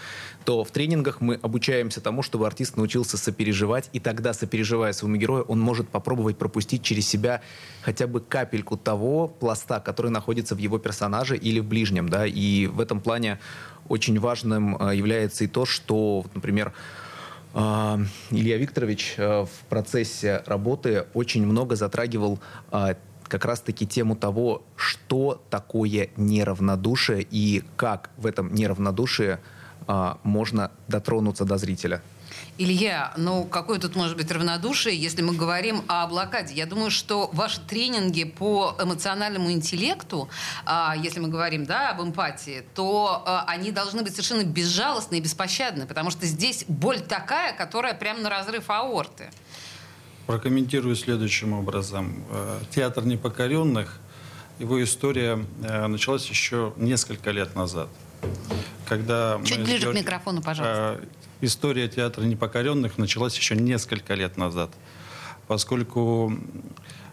то 0.45 0.63
в 0.63 0.71
тренингах 0.71 1.23
мы 1.23 1.39
обучаемся 1.41 2.03
тому, 2.03 2.23
чтобы 2.23 2.47
артист 2.47 2.77
научился 2.77 3.17
сопереживать, 3.17 3.89
и 3.95 4.01
тогда, 4.01 4.35
сопереживая 4.35 4.93
своему 4.93 5.17
герою, 5.17 5.45
он 5.45 5.59
может 5.59 5.89
попробовать 5.89 6.37
пропустить 6.37 6.83
через 6.83 7.09
себя 7.09 7.41
хотя 7.81 8.07
бы 8.07 8.21
капельку 8.21 8.77
того 8.77 9.27
пласта, 9.27 9.81
который 9.81 10.11
находится 10.11 10.50
находится 10.51 10.55
в 10.55 10.59
его 10.59 10.79
персонаже 10.79 11.37
или 11.37 11.61
в 11.61 11.65
ближнем, 11.65 12.09
да, 12.09 12.27
и 12.27 12.67
в 12.67 12.81
этом 12.81 13.01
плане 13.01 13.39
очень 13.89 14.19
важным 14.19 14.77
э, 14.77 14.97
является 14.97 15.45
и 15.45 15.47
то, 15.47 15.65
что, 15.67 16.25
например, 16.35 16.73
э, 17.55 18.07
Илья 18.31 18.59
Викторович 18.59 19.15
э, 19.19 19.45
в 19.45 19.69
процессе 19.69 20.43
работы 20.47 21.05
очень 21.15 21.47
много 21.47 21.77
затрагивал 21.77 22.39
как 23.29 23.45
раз-таки 23.45 23.87
тему 23.87 24.17
того, 24.17 24.63
что 24.77 25.41
такое 25.51 26.09
неравнодушие 26.17 27.25
и 27.33 27.63
как 27.77 28.11
в 28.19 28.27
этом 28.27 28.53
неравнодушии 28.53 29.39
можно 30.25 30.71
дотронуться 30.89 31.45
до 31.45 31.57
зрителя. 31.57 32.01
Илья, 32.59 33.13
ну 33.17 33.45
какое 33.45 33.79
тут 33.79 33.97
может 33.97 34.17
быть 34.17 34.31
равнодушие, 34.31 34.97
если 34.97 35.23
мы 35.23 35.35
говорим 35.35 35.83
о 35.89 36.07
блокаде? 36.07 36.55
Я 36.55 36.67
думаю, 36.67 36.91
что 36.91 37.31
ваши 37.33 37.61
тренинги 37.61 38.25
по 38.25 38.77
эмоциональному 38.79 39.51
интеллекту, 39.53 40.29
а, 40.67 40.95
если 40.97 41.21
мы 41.21 41.29
говорим 41.29 41.65
да, 41.65 41.91
об 41.91 42.03
эмпатии, 42.03 42.65
то 42.75 43.23
а, 43.25 43.45
они 43.47 43.73
должны 43.73 44.03
быть 44.03 44.13
совершенно 44.13 44.45
безжалостны 44.45 45.17
и 45.17 45.21
беспощадны, 45.21 45.87
потому 45.87 46.11
что 46.11 46.27
здесь 46.27 46.65
боль 46.69 47.01
такая, 47.01 47.55
которая 47.55 47.95
прямо 47.95 48.21
на 48.21 48.31
разрыв 48.31 48.69
аорты. 48.69 49.31
Прокомментирую 50.27 50.95
следующим 50.97 51.55
образом. 51.55 52.25
Э, 52.31 52.61
Театр 52.71 53.05
непокоренных, 53.05 53.99
его 54.61 54.83
история 54.85 55.45
э, 55.63 55.87
началась 55.87 56.27
еще 56.27 56.73
несколько 56.77 57.31
лет 57.31 57.57
назад. 57.57 57.89
Когда 58.87 59.41
Чуть 59.45 59.63
ближе 59.65 59.85
Георгий... 59.85 60.01
к 60.01 60.03
микрофону, 60.03 60.43
пожалуйста. 60.43 61.01
История 61.43 61.89
театра 61.89 62.25
непокоренных 62.25 62.99
началась 62.99 63.37
еще 63.37 63.57
несколько 63.57 64.15
лет 64.15 64.37
назад, 64.37 64.71
поскольку 65.47 66.37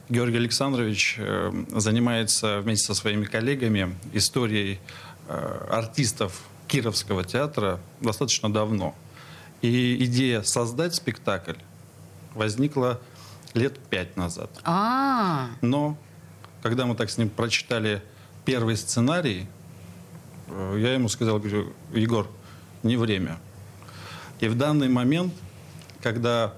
Георгий 0.10 0.38
Александрович 0.38 1.15
э, 1.17 1.51
занимается 1.69 2.60
вместе 2.60 2.88
со 2.88 2.93
своими 2.93 3.24
коллегами 3.24 3.96
историей 4.12 4.79
э, 5.27 5.67
артистов 5.69 6.41
Кировского 6.67 7.24
театра 7.24 7.79
достаточно 8.01 8.51
давно. 8.51 8.96
И 9.62 10.03
идея 10.05 10.43
создать 10.43 10.96
спектакль 10.96 11.55
возникла 12.34 13.00
лет 13.53 13.79
пять 13.89 14.17
назад. 14.17 14.50
А-а-а. 14.63 15.50
Но 15.62 15.98
когда 16.62 16.86
мы 16.86 16.96
так 16.96 17.10
с 17.10 17.17
ним 17.17 17.29
прочитали 17.29 18.01
первый 18.43 18.75
сценарий, 18.75 19.48
э, 20.48 20.77
я 20.79 20.93
ему 20.93 21.07
сказал, 21.07 21.39
говорю, 21.39 21.74
Егор, 21.93 22.29
не 22.84 22.98
время. 22.98 23.39
И 24.39 24.48
в 24.48 24.56
данный 24.56 24.89
момент, 24.89 25.34
когда 26.01 26.53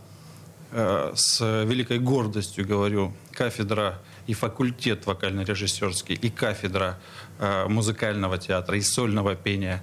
э, 0.71 1.13
с 1.15 1.39
великой 1.65 2.00
гордостью 2.00 2.67
говорю, 2.67 3.13
кафедра 3.31 4.00
и 4.27 4.33
факультет 4.33 5.05
вокально-режиссерский, 5.05 6.15
и 6.15 6.29
кафедра 6.29 7.00
э, 7.39 7.67
музыкального 7.67 8.38
театра, 8.38 8.77
и 8.77 8.81
сольного 8.81 9.36
пения 9.36 9.81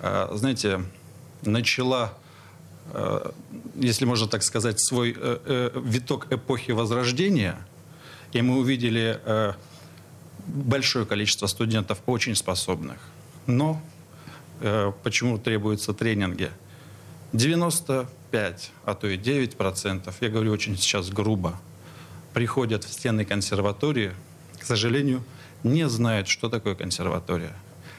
э, 0.00 0.28
знаете, 0.32 0.80
начала, 1.42 2.12
э, 2.92 3.30
если 3.76 4.04
можно 4.04 4.26
так 4.26 4.42
сказать, 4.42 4.80
свой 4.80 5.14
э, 5.16 5.38
э, 5.44 5.80
виток 5.84 6.26
эпохи 6.30 6.72
Возрождения, 6.72 7.56
и 8.32 8.42
мы 8.42 8.58
увидели 8.58 9.20
большое 10.46 11.06
количество 11.06 11.46
студентов 11.46 12.02
очень 12.06 12.34
способных. 12.34 12.98
Но 13.46 13.80
почему 15.02 15.38
требуются 15.38 15.94
тренинги? 15.94 16.50
95, 17.32 18.70
а 18.84 18.94
то 18.94 19.06
и 19.08 19.16
9 19.16 19.56
процентов, 19.56 20.16
я 20.20 20.28
говорю 20.28 20.52
очень 20.52 20.76
сейчас 20.76 21.10
грубо, 21.10 21.58
приходят 22.32 22.84
в 22.84 22.92
стены 22.92 23.24
консерватории, 23.24 24.12
к 24.58 24.64
сожалению, 24.64 25.22
не 25.62 25.88
знают, 25.88 26.28
что 26.28 26.48
такое 26.48 26.74
консерватория. 26.74 27.54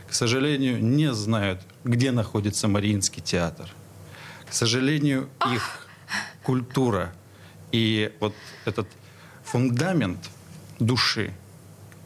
К 0.08 0.14
сожалению, 0.14 0.82
не 0.82 1.14
знают, 1.14 1.62
где 1.84 2.12
находится 2.12 2.68
Мариинский 2.68 3.22
театр. 3.22 3.70
К 4.50 4.54
сожалению, 4.54 5.30
их 5.54 5.88
культура 6.44 7.14
и 7.72 8.14
вот 8.22 8.34
этот 8.66 8.88
фундамент 9.44 10.30
души 10.80 11.34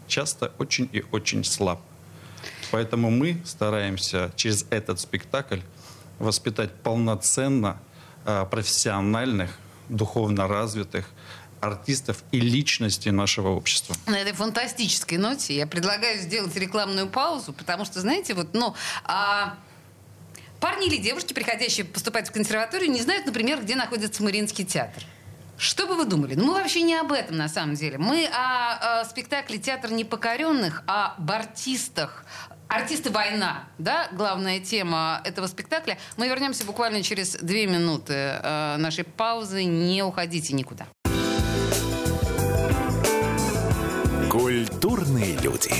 часто 0.08 0.51
очень 0.58 0.90
и 0.92 1.04
очень 1.12 1.44
слаб. 1.44 1.82
Поэтому 2.72 3.12
мы 3.12 3.42
стараемся 3.46 4.32
через 4.36 4.66
этот 4.70 5.00
спектакль 5.00 5.60
воспитать 6.22 6.74
полноценно 6.74 7.80
а, 8.25 8.46
профессиональных, 8.46 9.58
духовно 9.90 10.48
развитых 10.48 11.10
артистов 11.60 12.24
и 12.32 12.40
личностей 12.40 13.12
нашего 13.12 13.50
общества. 13.50 13.96
На 14.08 14.20
этой 14.20 14.34
фантастической 14.34 15.18
ноте 15.18 15.56
я 15.56 15.68
предлагаю 15.68 16.20
сделать 16.20 16.56
рекламную 16.56 17.08
паузу, 17.08 17.54
потому 17.54 17.86
что, 17.86 18.00
знаете, 18.00 18.34
вот, 18.34 18.54
ну, 18.54 18.74
а, 19.04 19.58
парни 20.60 20.88
или 20.88 20.98
девушки, 20.98 21.34
приходящие 21.34 21.86
поступать 21.86 22.30
в 22.30 22.32
консерваторию, 22.32 22.90
не 22.90 23.01
знают, 23.01 23.25
например, 23.25 23.62
где 23.62 23.75
находится 23.75 24.24
Мариинский 24.24 24.66
театр. 24.66 25.04
Что 25.58 25.86
бы 25.86 25.94
вы 25.94 26.06
думали? 26.06 26.34
Ну, 26.34 26.46
мы 26.46 26.54
вообще 26.54 26.82
не 26.82 26.96
об 26.96 27.12
этом, 27.12 27.38
на 27.38 27.48
самом 27.48 27.75
деле. 27.75 28.00
Мы 28.00 28.25
о, 28.25 29.01
о 29.01 29.06
спектакле 29.06 29.60
«Театр 29.60 29.92
непокоренных», 29.92 30.82
о 30.88 31.13
артистах, 31.28 32.25
Артисты 32.74 33.10
война, 33.10 33.66
да, 33.78 34.08
главная 34.13 34.62
тема 34.62 35.20
этого 35.25 35.48
спектакля. 35.48 35.98
Мы 36.16 36.30
вернемся 36.30 36.63
буквально 36.63 37.04
через 37.04 37.34
две 37.34 37.68
минуты 37.68 38.13
э, 38.13 38.78
нашей 38.78 39.04
паузы. 39.04 39.66
Не 39.66 40.04
уходите 40.04 40.54
никуда. 40.54 40.88
Культурные 44.30 45.36
люди. 45.40 45.74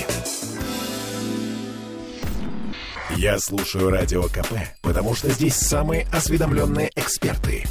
Я 3.16 3.38
слушаю 3.38 3.88
радио 3.88 4.24
КП, 4.24 4.52
потому 4.82 5.14
что 5.14 5.30
здесь 5.30 5.54
самые 5.54 6.06
осведомленные 6.12 6.90
эксперты. 6.94 7.64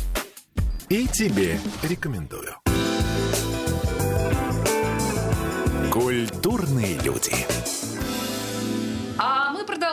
И 0.89 1.07
тебе 1.07 1.59
рекомендую. 1.83 2.55
Культурные 5.91 6.97
люди. 7.03 7.35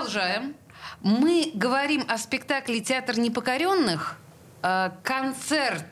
Продолжаем. 0.08 0.56
Мы 1.02 1.50
говорим 1.52 2.02
о 2.08 2.16
спектакле 2.16 2.80
«Театр 2.80 3.18
непокоренных». 3.18 4.16
Э, 4.62 4.90
концерт 5.02 5.84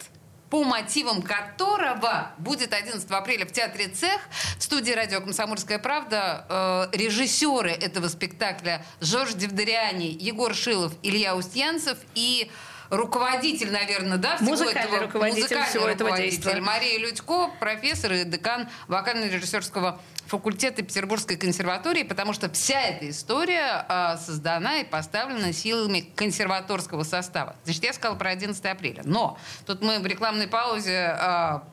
по 0.49 0.65
мотивам 0.65 1.21
которого 1.21 2.31
будет 2.39 2.73
11 2.73 3.11
апреля 3.11 3.45
в 3.45 3.53
Театре 3.53 3.89
«Цех» 3.89 4.19
в 4.59 4.63
студии 4.63 4.93
радио 4.93 5.21
«Комсомольская 5.21 5.79
правда» 5.79 6.47
э, 6.49 6.97
режиссеры 6.97 7.73
этого 7.73 8.09
спектакля 8.09 8.87
Жорж 9.03 9.35
Девдариани, 9.35 10.17
Егор 10.19 10.55
Шилов, 10.55 10.95
Илья 11.03 11.37
Устьянцев 11.37 11.99
и 12.15 12.51
руководитель, 12.91 13.71
наверное, 13.71 14.19
да, 14.19 14.37
всего 14.37 14.51
Музыкальный 14.51 14.83
этого, 14.83 15.03
руководитель 15.03 15.41
музыкальный 15.43 15.69
всего 15.69 15.89
этого 15.89 16.11
руководитель 16.11 16.43
действия. 16.43 16.61
Мария 16.61 16.99
Людько, 16.99 17.51
профессор 17.61 18.13
и 18.13 18.25
декан 18.25 18.69
вокально-режиссерского 18.89 20.01
факультета 20.27 20.83
Петербургской 20.83 21.37
консерватории, 21.37 22.03
потому 22.03 22.33
что 22.33 22.51
вся 22.51 22.81
эта 22.81 23.09
история 23.11 23.87
а, 23.89 24.17
создана 24.17 24.79
и 24.79 24.85
поставлена 24.85 25.53
силами 25.53 26.01
консерваторского 26.15 27.05
состава. 27.05 27.57
Значит, 27.65 27.85
я 27.85 27.93
сказала 27.93 28.19
про 28.19 28.31
11 28.31 28.65
апреля. 28.67 29.03
Но 29.05 29.39
тут 29.67 29.83
мы 29.83 29.99
в 30.01 30.07
рекламной 30.07 30.49
паузе 30.49 31.17
а, 31.19 31.69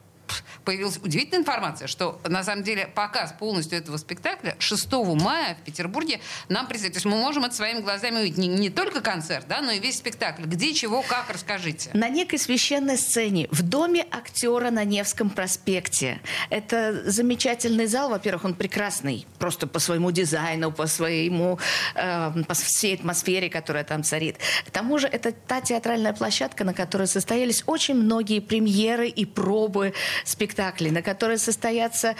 появилась 0.64 0.98
удивительная 1.02 1.40
информация, 1.40 1.88
что 1.88 2.20
на 2.24 2.42
самом 2.42 2.62
деле 2.62 2.86
показ 2.86 3.34
полностью 3.38 3.78
этого 3.78 3.96
спектакля 3.96 4.56
6 4.58 4.92
мая 4.92 5.56
в 5.60 5.64
Петербурге 5.64 6.20
нам 6.48 6.66
предстоит. 6.66 6.94
То 6.94 6.98
есть 6.98 7.06
мы 7.06 7.16
можем 7.16 7.44
это 7.44 7.54
своими 7.54 7.80
глазами 7.80 8.20
увидеть. 8.20 8.38
Не, 8.38 8.48
не 8.48 8.70
только 8.70 9.00
концерт, 9.00 9.46
да, 9.48 9.60
но 9.60 9.72
и 9.72 9.78
весь 9.78 9.98
спектакль. 9.98 10.44
Где, 10.44 10.72
чего, 10.74 11.02
как, 11.02 11.30
расскажите. 11.30 11.90
На 11.92 12.08
некой 12.08 12.38
священной 12.38 12.96
сцене 12.96 13.48
в 13.50 13.62
доме 13.62 14.06
актера 14.10 14.70
на 14.70 14.84
Невском 14.84 15.30
проспекте. 15.30 16.20
Это 16.50 17.02
замечательный 17.10 17.86
зал. 17.86 18.10
Во-первых, 18.10 18.44
он 18.44 18.54
прекрасный. 18.54 19.26
Просто 19.38 19.66
по 19.66 19.78
своему 19.78 20.10
дизайну, 20.10 20.72
по 20.72 20.86
своему, 20.86 21.58
э, 21.94 22.42
по 22.46 22.54
всей 22.54 22.94
атмосфере, 22.94 23.50
которая 23.50 23.84
там 23.84 24.02
царит. 24.02 24.38
К 24.66 24.70
тому 24.70 24.98
же, 24.98 25.06
это 25.06 25.32
та 25.32 25.60
театральная 25.60 26.12
площадка, 26.12 26.64
на 26.64 26.74
которой 26.74 27.06
состоялись 27.06 27.62
очень 27.66 27.94
многие 27.94 28.40
премьеры 28.40 29.08
и 29.08 29.24
пробы 29.24 29.94
спектаклей, 30.24 30.90
на 30.90 31.02
которой 31.02 31.38
состоятся 31.38 32.16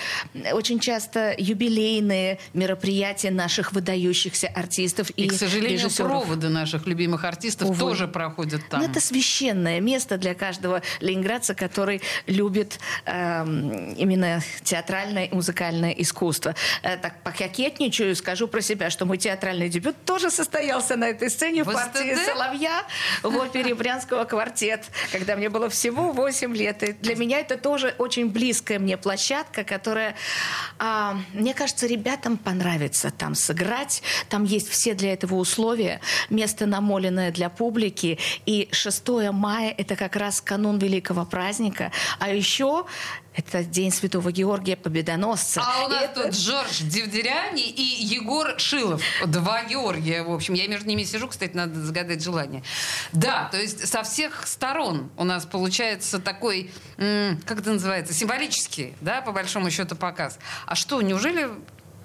очень 0.52 0.78
часто 0.80 1.34
юбилейные 1.38 2.38
мероприятия 2.52 3.30
наших 3.30 3.72
выдающихся 3.72 4.48
артистов 4.48 5.10
и, 5.16 5.24
И, 5.24 5.28
к 5.28 5.32
сожалению, 5.32 5.78
режиссеров. 5.78 6.08
проводы 6.24 6.48
наших 6.48 6.86
любимых 6.86 7.24
артистов 7.24 7.70
Увы. 7.70 7.78
тоже 7.78 8.08
проходят 8.08 8.62
там. 8.68 8.80
Ну, 8.80 8.88
это 8.88 9.00
священное 9.00 9.80
место 9.80 10.16
для 10.18 10.34
каждого 10.34 10.82
ленинградца, 11.00 11.54
который 11.54 12.00
любит 12.26 12.78
эм, 13.06 13.94
именно 13.94 14.40
театральное 14.62 15.26
и 15.26 15.34
музыкальное 15.34 15.92
искусство. 15.92 16.54
Э, 16.82 16.96
так 16.96 17.22
пококетничаю 17.22 18.14
скажу 18.16 18.48
про 18.48 18.60
себя, 18.60 18.90
что 18.90 19.06
мой 19.06 19.18
театральный 19.18 19.68
дебют 19.68 19.96
тоже 20.04 20.30
состоялся 20.30 20.96
на 20.96 21.06
этой 21.08 21.30
сцене 21.30 21.64
в 21.64 21.68
В 21.68 21.72
партии 21.72 22.14
СТД? 22.14 22.26
«Соловья» 22.26 22.84
в 23.22 23.36
опере 23.36 23.74
«Брянского 23.74 24.24
квартет», 24.24 24.84
когда 25.12 25.36
мне 25.36 25.48
было 25.48 25.68
всего 25.68 26.12
8 26.12 26.56
лет. 26.56 26.82
И 26.82 26.92
для 26.92 27.16
меня 27.16 27.40
это 27.40 27.56
тоже 27.56 27.83
очень 27.92 28.30
близкая 28.30 28.78
мне 28.78 28.96
площадка, 28.96 29.64
которая, 29.64 30.14
а, 30.78 31.16
мне 31.32 31.54
кажется, 31.54 31.86
ребятам 31.86 32.36
понравится 32.36 33.10
там 33.10 33.34
сыграть. 33.34 34.02
Там 34.28 34.44
есть 34.44 34.68
все 34.68 34.94
для 34.94 35.12
этого 35.12 35.36
условия. 35.36 36.00
Место 36.30 36.66
намоленное 36.66 37.30
для 37.30 37.48
публики. 37.48 38.18
И 38.46 38.68
6 38.72 39.30
мая– 39.32 39.74
это 39.78 39.96
как 39.96 40.16
раз 40.16 40.40
канун 40.40 40.78
великого 40.78 41.24
праздника. 41.24 41.92
А 42.18 42.30
еще 42.30 42.86
это 43.34 43.64
День 43.64 43.90
Святого 43.90 44.30
Георгия 44.30 44.76
Победоносца. 44.76 45.62
А 45.64 45.84
у 45.86 45.88
нас 45.88 46.04
это- 46.04 46.24
тут 46.24 46.36
Жорж 46.36 46.78
Девдеряни 46.78 47.68
и 47.68 47.82
Егор 48.04 48.58
Шилов. 48.58 49.02
Два 49.26 49.64
Георгия, 49.64 50.22
в 50.22 50.30
общем. 50.32 50.54
Я 50.54 50.68
между 50.68 50.88
ними 50.88 51.02
сижу, 51.04 51.26
кстати, 51.28 51.54
надо 51.56 51.80
загадать 51.84 52.22
желание. 52.22 52.62
Да, 53.12 53.48
то 53.50 53.60
есть 53.60 53.88
со 53.88 54.02
всех 54.04 54.46
сторон 54.46 55.10
у 55.16 55.24
нас 55.24 55.44
получается 55.46 56.20
такой, 56.20 56.70
как 56.96 57.58
это 57.60 57.72
называется, 57.72 58.14
символический, 58.14 58.94
да, 59.00 59.20
по 59.20 59.32
большому 59.32 59.70
счету 59.70 59.96
показ. 59.96 60.38
А 60.66 60.74
что, 60.74 61.02
неужели... 61.02 61.48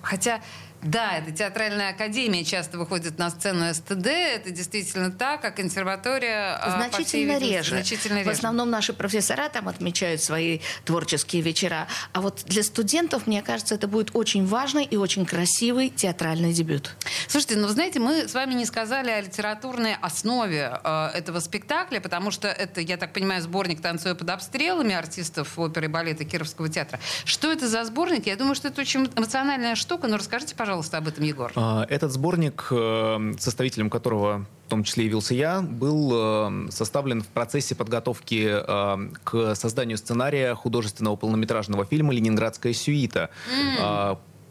Хотя 0.02 0.42
да, 0.82 1.18
это 1.18 1.32
театральная 1.32 1.90
академия 1.90 2.44
часто 2.46 2.78
выходит 2.78 3.18
на 3.18 3.30
сцену 3.30 3.74
СТД, 3.74 4.08
это 4.08 4.52
действительно 4.52 5.12
так, 5.12 5.44
а 5.44 5.52
консерватория... 5.52 6.56
а, 6.56 6.72
Значительно 6.78 7.34
видимости, 7.34 7.54
реже. 7.54 7.70
Значительно 7.72 8.16
В 8.16 8.20
реже. 8.20 8.32
основном 8.32 8.70
наши 8.70 8.94
профессора 8.94 9.50
там 9.50 9.68
отмечают 9.68 10.22
свои 10.24 10.60
творческие 10.86 11.42
вечера. 11.42 11.88
А 12.14 12.22
вот 12.22 12.44
для 12.46 12.64
студентов, 12.64 13.28
мне 13.28 13.42
кажется, 13.42 13.76
это 13.76 13.88
будет 13.88 14.12
очень 14.16 14.46
важный 14.46 14.86
и 14.86 14.96
очень 14.96 15.26
красивый 15.26 15.90
театральный 15.90 16.54
дебют. 16.54 16.96
Слушайте, 17.28 17.58
ну 17.58 17.68
вы 17.68 17.74
знаете, 17.74 18.00
мы 18.00 18.28
с 18.30 18.34
вами 18.34 18.54
не 18.54 18.66
сказали 18.66 19.12
о 19.12 19.22
литературной 19.22 19.96
основе 20.02 20.80
э, 20.82 21.08
этого 21.14 21.42
спектакля, 21.42 22.00
потому 22.00 22.32
что 22.32 22.48
это, 22.48 22.80
я 22.80 22.96
так 22.96 23.12
понимаю, 23.12 23.42
сборник 23.42 23.82
«Танцуя 23.82 24.16
под 24.16 24.30
обстрелами» 24.30 24.96
артистов 24.96 25.60
оперы 25.60 25.88
и 25.88 25.90
балета 25.90 26.24
Кировского 26.24 26.70
театра. 26.70 27.00
Что 27.26 27.52
это 27.52 27.68
за 27.68 27.84
сборник? 27.84 28.28
Я 28.28 28.38
думаю, 28.38 28.56
что 28.56 28.70
это 28.70 28.80
очень 28.80 29.10
эмоциональная 29.16 29.76
штука, 29.76 30.08
но 30.08 30.16
расскажите, 30.18 30.56
пожалуйста, 30.56 30.69
об 30.98 31.08
этом, 31.08 31.24
Егор. 31.24 31.52
А, 31.56 31.86
Этот 31.90 32.12
сборник, 32.12 32.68
э, 32.72 33.34
составителем 33.40 33.90
которого 33.90 34.46
в 34.68 34.70
том 34.70 34.84
числе 34.84 35.06
явился 35.06 35.34
я, 35.34 35.62
был 35.62 36.12
э, 36.14 36.68
составлен 36.70 37.22
в 37.22 37.28
процессе 37.28 37.76
подготовки 37.76 38.48
э, 38.50 39.10
к 39.24 39.56
созданию 39.56 39.98
сценария 39.98 40.54
художественного 40.54 41.16
полнометражного 41.16 41.86
фильма 41.86 42.14
«Ленинградская 42.14 42.74
сюита». 42.74 43.30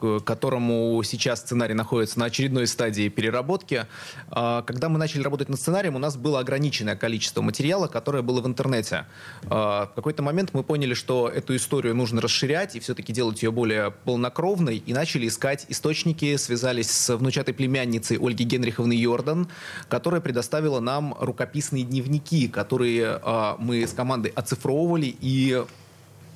А, 0.02 0.20
которому 0.20 1.02
сейчас 1.04 1.40
сценарий 1.40 1.74
находится 1.74 2.18
на 2.18 2.26
очередной 2.26 2.66
стадии 2.66 3.08
переработки. 3.08 3.86
А, 4.30 4.62
когда 4.62 4.88
мы 4.88 4.98
начали 4.98 5.22
работать 5.22 5.48
над 5.48 5.60
сценарием, 5.60 5.96
у 5.96 5.98
нас 5.98 6.16
было 6.16 6.40
ограниченное 6.40 6.96
количество 6.96 7.42
материала, 7.42 7.86
которое 7.86 8.22
было 8.22 8.40
в 8.40 8.46
интернете. 8.46 9.06
А, 9.48 9.86
в 9.86 9.94
какой-то 9.94 10.22
момент 10.22 10.50
мы 10.52 10.62
поняли, 10.62 10.94
что 10.94 11.28
эту 11.28 11.56
историю 11.56 11.94
нужно 11.94 12.20
расширять 12.20 12.76
и 12.76 12.80
все-таки 12.80 13.12
делать 13.12 13.42
ее 13.42 13.50
более 13.50 13.90
полнокровной, 13.90 14.76
и 14.78 14.92
начали 14.92 15.28
искать 15.28 15.66
источники, 15.68 16.36
связались 16.36 16.90
с 16.90 17.16
внучатой 17.16 17.54
племянницей 17.54 18.18
Ольги 18.18 18.44
Генриховны 18.44 18.92
Йордан, 18.92 19.48
которая 19.88 20.20
предоставила 20.20 20.80
нам 20.80 21.16
рукописные 21.18 21.84
дневники, 21.84 22.48
которые 22.48 23.20
мы 23.58 23.86
с 23.86 23.92
командой 23.92 24.32
оцифровывали 24.34 25.14
и 25.20 25.64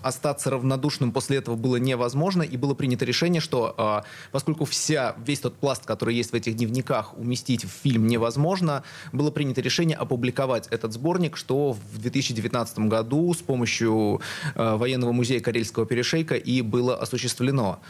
остаться 0.02 0.50
равнодушным 0.50 1.12
после 1.12 1.38
этого 1.38 1.56
было 1.56 1.76
невозможно, 1.76 2.42
и 2.42 2.56
было 2.56 2.74
принято 2.74 3.04
решение, 3.04 3.40
что 3.40 3.74
э, 3.76 4.08
поскольку 4.30 4.64
вся, 4.64 5.14
весь 5.24 5.40
тот 5.40 5.54
пласт, 5.54 5.84
который 5.84 6.14
есть 6.14 6.32
в 6.32 6.34
этих 6.34 6.56
дневниках, 6.56 7.16
уместить 7.18 7.64
в 7.64 7.68
фильм 7.68 8.06
невозможно, 8.06 8.82
было 9.12 9.30
принято 9.30 9.60
решение 9.60 9.96
опубликовать 9.96 10.68
этот 10.68 10.92
сборник, 10.92 11.36
что 11.36 11.72
в 11.72 11.98
2019 11.98 12.78
году 12.80 13.32
с 13.34 13.38
помощью 13.38 14.20
э, 14.54 14.76
военного 14.76 15.12
музея 15.12 15.40
Карельского 15.40 15.86
перешейка 15.86 16.34
и 16.34 16.62
было 16.62 16.96
осуществлено. 16.96 17.80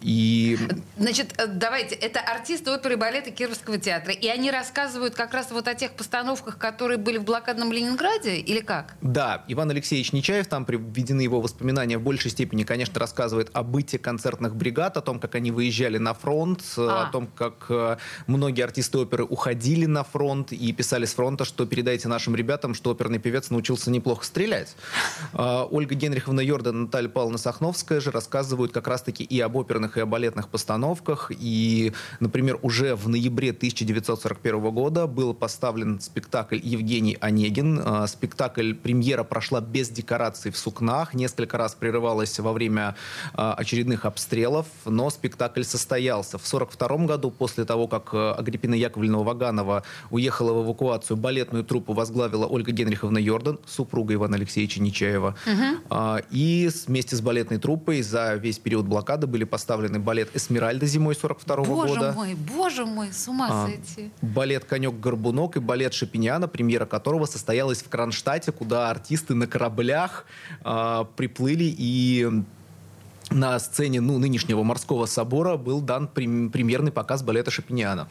И... 0.00 0.58
Значит, 0.98 1.32
э, 1.38 1.46
давайте, 1.46 1.94
это 1.94 2.20
артисты 2.20 2.70
оперы 2.70 2.94
и 2.94 2.96
балета 2.96 3.30
Кировского 3.30 3.78
театра, 3.78 4.12
и 4.12 4.28
они 4.28 4.50
рассказывают 4.50 5.14
как 5.14 5.32
раз 5.32 5.50
вот 5.50 5.66
о 5.68 5.74
тех 5.74 5.92
постановках, 5.92 6.58
которые 6.58 6.98
были 6.98 7.18
в 7.18 7.24
блокадном 7.24 7.72
Ленинграде, 7.72 8.36
или 8.36 8.60
как? 8.60 8.96
Да, 9.00 9.44
Иван 9.48 9.70
Алексеевич 9.70 10.12
Нечаев, 10.12 10.46
там 10.46 10.64
приведены 10.64 11.22
его 11.22 11.40
воспоминания 11.40 11.98
в 11.98 12.02
большей 12.02 12.30
степени, 12.30 12.64
конечно, 12.64 13.00
рассказывает 13.00 13.50
о 13.52 13.62
быте 13.62 13.98
концертных 13.98 14.54
бригад, 14.56 14.96
о 14.96 15.00
том, 15.00 15.18
как 15.18 15.34
они 15.34 15.50
выезжали 15.50 15.98
на 15.98 16.14
фронт, 16.14 16.62
а. 16.76 17.08
о 17.08 17.12
том, 17.12 17.26
как 17.26 17.66
э, 17.70 17.96
многие 18.26 18.62
артисты 18.62 18.98
оперы 18.98 19.24
уходили 19.24 19.86
на 19.86 20.04
фронт 20.04 20.52
и 20.52 20.72
писали 20.72 21.06
с 21.06 21.14
фронта, 21.14 21.44
что 21.44 21.66
передайте 21.66 22.08
нашим 22.08 22.36
ребятам, 22.36 22.74
что 22.74 22.90
оперный 22.90 23.18
певец 23.18 23.50
научился 23.50 23.90
неплохо 23.90 24.24
стрелять. 24.24 24.76
А, 25.36 25.64
Ольга 25.64 25.94
Генриховна 25.94 26.40
Йордан, 26.40 26.82
Наталья 26.82 27.08
Павловна 27.08 27.38
Сахновская 27.38 28.00
же 28.00 28.10
рассказывают 28.10 28.72
как 28.72 28.86
раз-таки 28.86 29.24
и 29.24 29.40
об 29.40 29.56
оперных 29.84 29.96
и 29.96 30.04
балетных 30.04 30.48
постановках. 30.48 31.30
И, 31.30 31.92
например, 32.20 32.58
уже 32.62 32.94
в 32.94 33.08
ноябре 33.08 33.50
1941 33.50 34.70
года 34.70 35.06
был 35.06 35.34
поставлен 35.34 36.00
спектакль 36.00 36.58
«Евгений 36.62 37.16
Онегин». 37.20 37.80
А, 37.84 38.06
спектакль 38.06 38.72
премьера 38.74 39.24
прошла 39.24 39.60
без 39.60 39.88
декораций 39.88 40.50
в 40.50 40.56
сукнах, 40.56 41.14
несколько 41.14 41.58
раз 41.58 41.74
прерывалась 41.74 42.38
во 42.38 42.52
время 42.52 42.94
а, 43.34 43.54
очередных 43.54 44.04
обстрелов, 44.04 44.66
но 44.86 45.10
спектакль 45.10 45.62
состоялся. 45.62 46.38
В 46.38 46.46
1942 46.46 47.06
году, 47.06 47.30
после 47.30 47.64
того, 47.64 47.86
как 47.86 48.10
а, 48.12 48.34
Агриппина 48.34 48.74
Яковлевна 48.74 49.18
Ваганова 49.18 49.82
уехала 50.10 50.52
в 50.52 50.64
эвакуацию, 50.64 51.16
балетную 51.16 51.64
труппу 51.64 51.92
возглавила 51.92 52.46
Ольга 52.46 52.72
Генриховна 52.72 53.18
Йордан, 53.18 53.58
супруга 53.66 54.14
Ивана 54.14 54.36
Алексеевича 54.36 54.80
Нечаева. 54.82 55.34
Угу. 55.46 56.20
И 56.30 56.70
вместе 56.86 57.16
с 57.16 57.20
балетной 57.20 57.58
труппой 57.58 58.02
за 58.02 58.34
весь 58.34 58.58
период 58.58 58.86
блокады 58.86 59.26
были 59.26 59.44
поставлены 59.44 59.63
поставленный 59.64 59.98
балет 59.98 60.28
«Эсмеральда» 60.36 60.84
зимой 60.84 61.14
42 61.14 61.56
-го 61.56 61.64
боже 61.64 61.94
года. 61.94 62.12
Боже 62.12 62.12
мой, 62.12 62.34
боже 62.34 62.84
мой, 62.84 63.12
с 63.12 63.28
ума 63.28 63.48
а, 63.50 63.66
сойти. 63.66 64.10
Балет 64.20 64.66
«Конек-горбунок» 64.66 65.56
и 65.56 65.60
балет 65.60 65.94
«Шапиняна», 65.94 66.48
премьера 66.48 66.84
которого 66.84 67.24
состоялась 67.24 67.82
в 67.82 67.88
Кронштадте, 67.88 68.52
куда 68.52 68.90
артисты 68.90 69.34
на 69.34 69.46
кораблях 69.46 70.26
а, 70.62 71.04
приплыли 71.04 71.74
и 71.78 72.30
на 73.34 73.58
сцене 73.58 74.00
ну, 74.00 74.18
нынешнего 74.18 74.62
морского 74.62 75.06
собора 75.06 75.56
был 75.56 75.80
дан 75.80 76.08
премьерный 76.08 76.92
показ 76.92 77.22
балета 77.22 77.50
Шапиниана. 77.50 78.08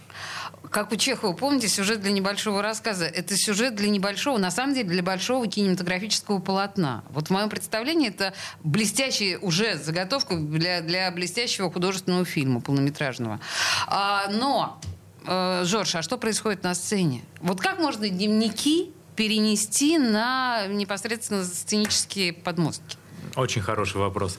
Как 0.69 0.91
у 0.91 0.95
Чехова, 0.95 1.33
помните, 1.33 1.67
сюжет 1.67 2.01
для 2.01 2.11
небольшого 2.11 2.61
рассказа? 2.61 3.05
Это 3.05 3.37
сюжет 3.37 3.75
для 3.75 3.89
небольшого, 3.89 4.37
на 4.37 4.51
самом 4.51 4.73
деле, 4.73 4.89
для 4.89 5.03
большого 5.03 5.47
кинематографического 5.47 6.39
полотна. 6.39 7.03
Вот 7.09 7.27
в 7.27 7.29
моем 7.31 7.49
представлении 7.49 8.09
это 8.09 8.33
блестящая 8.63 9.37
уже 9.39 9.77
заготовка 9.77 10.35
для, 10.35 10.81
для 10.81 11.09
блестящего 11.11 11.71
художественного 11.71 12.25
фильма 12.25 12.59
полнометражного. 12.59 13.39
А, 13.87 14.27
но, 14.29 14.79
э, 15.25 15.63
Жорж, 15.65 15.95
а 15.95 16.01
что 16.01 16.17
происходит 16.17 16.63
на 16.63 16.75
сцене? 16.75 17.23
Вот 17.39 17.61
как 17.61 17.79
можно 17.79 18.09
дневники 18.09 18.91
перенести 19.15 19.97
на 19.97 20.67
непосредственно 20.67 21.45
сценические 21.45 22.33
подмостки? 22.33 22.97
Очень 23.35 23.61
хороший 23.61 23.97
вопрос. 23.97 24.37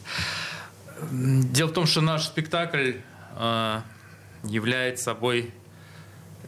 Дело 1.11 1.67
в 1.69 1.73
том, 1.73 1.85
что 1.85 2.01
наш 2.01 2.25
спектакль 2.25 2.93
э, 3.37 3.81
является 4.43 5.03
собой 5.03 5.51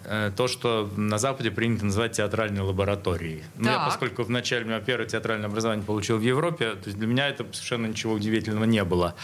э, 0.05 0.31
то, 0.35 0.47
что 0.47 0.89
на 0.95 1.17
Западе 1.17 1.51
принято 1.51 1.85
называть 1.85 2.13
театральной 2.13 2.61
лабораторией. 2.61 3.43
Но 3.55 3.71
я, 3.71 3.85
поскольку 3.85 4.23
в 4.23 4.29
начале 4.29 4.65
у 4.65 4.67
меня 4.67 4.79
первое 4.79 5.07
театральное 5.07 5.47
образование 5.47 5.85
получил 5.85 6.17
в 6.17 6.21
Европе, 6.21 6.71
то 6.71 6.87
есть 6.87 6.97
для 6.97 7.07
меня 7.07 7.27
это 7.27 7.45
совершенно 7.51 7.87
ничего 7.87 8.13
удивительного 8.13 8.65
не 8.65 8.83
было. 8.83 9.15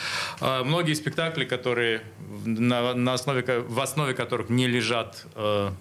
Э, 0.41 0.63
многие 0.63 0.93
спектакли, 0.93 1.45
которые 1.45 2.01
на, 2.45 2.93
на 2.93 3.13
основе, 3.13 3.43
в 3.61 3.79
основе 3.79 4.13
которых 4.13 4.49
не 4.49 4.67
лежат 4.67 5.25
э, 5.35 5.71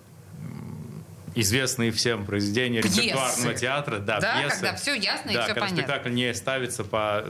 известные 1.35 1.91
всем 1.93 2.25
произведения 2.25 2.81
репертуарного 2.81 3.55
театра. 3.55 3.99
Да, 3.99 4.21
да 4.21 4.41
пьесы. 4.41 4.55
когда 4.57 4.75
все 4.75 4.95
ясно 4.95 5.33
да, 5.33 5.33
и 5.33 5.37
все 5.37 5.47
когда 5.47 5.61
понятно. 5.61 5.77
спектакль 5.77 6.11
не 6.11 6.35
ставится 6.35 6.85
по 6.85 7.25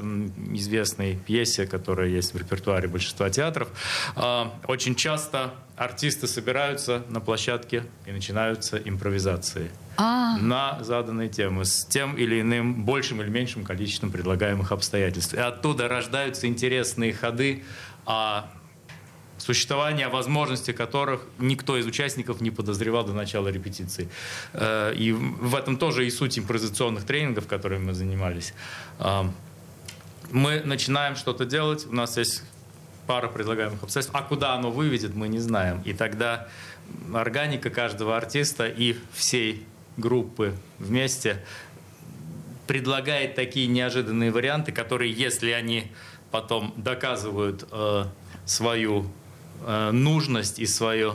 известной 0.53 1.17
пьесе, 1.17 1.67
которая 1.67 2.09
есть 2.09 2.35
в 2.35 2.37
репертуаре 2.37 2.88
большинства 2.88 3.31
театров. 3.31 3.69
А, 4.17 4.53
очень 4.67 4.95
часто 4.95 5.55
артисты 5.77 6.27
собираются 6.27 7.03
на 7.09 7.21
площадке 7.21 7.85
и 8.07 8.12
начинаются 8.12 8.77
импровизации 8.77 9.71
а. 9.97 10.37
на 10.38 10.83
заданные 10.83 11.29
темы 11.29 11.65
с 11.65 11.85
тем 11.87 12.17
или 12.17 12.41
иным 12.41 12.85
большим 12.85 13.21
или 13.23 13.29
меньшим 13.29 13.65
количеством 13.65 14.11
предлагаемых 14.11 14.73
обстоятельств. 14.73 15.35
И 15.35 15.38
оттуда 15.38 15.88
рождаются 15.88 16.47
интересные 16.47 17.12
ходы, 17.12 17.65
а 18.07 18.51
существование, 19.42 20.09
возможности 20.09 20.72
которых 20.72 21.22
никто 21.38 21.76
из 21.76 21.87
участников 21.87 22.40
не 22.40 22.50
подозревал 22.50 23.05
до 23.05 23.12
начала 23.12 23.48
репетиции. 23.48 24.09
Э, 24.52 24.94
и 24.94 25.12
в 25.12 25.55
этом 25.55 25.76
тоже 25.76 26.07
и 26.07 26.11
суть 26.11 26.38
импровизационных 26.38 27.05
тренингов, 27.05 27.46
которыми 27.46 27.87
мы 27.87 27.94
занимались. 27.94 28.55
Э, 28.98 29.24
мы 30.31 30.62
начинаем 30.64 31.16
что-то 31.16 31.44
делать, 31.44 31.87
у 31.87 31.94
нас 31.94 32.16
есть 32.16 32.44
пара 33.07 33.28
предлагаемых 33.28 33.83
обстоятельств, 33.83 34.16
а 34.16 34.22
куда 34.22 34.55
оно 34.55 34.70
выведет, 34.70 35.14
мы 35.14 35.28
не 35.28 35.40
знаем. 35.40 35.83
И 35.85 35.92
тогда 35.92 36.48
органика 37.12 37.68
каждого 37.68 38.16
артиста 38.16 38.66
и 38.66 38.96
всей 39.12 39.66
группы 39.96 40.55
вместе 40.78 41.44
предлагает 42.68 43.35
такие 43.35 43.66
неожиданные 43.66 44.31
варианты, 44.31 44.70
которые, 44.70 45.12
если 45.12 45.50
они 45.50 45.90
потом 46.31 46.72
доказывают 46.76 47.66
э, 47.70 48.05
свою 48.46 49.11
нужность 49.92 50.59
и 50.59 50.66
свою 50.66 51.14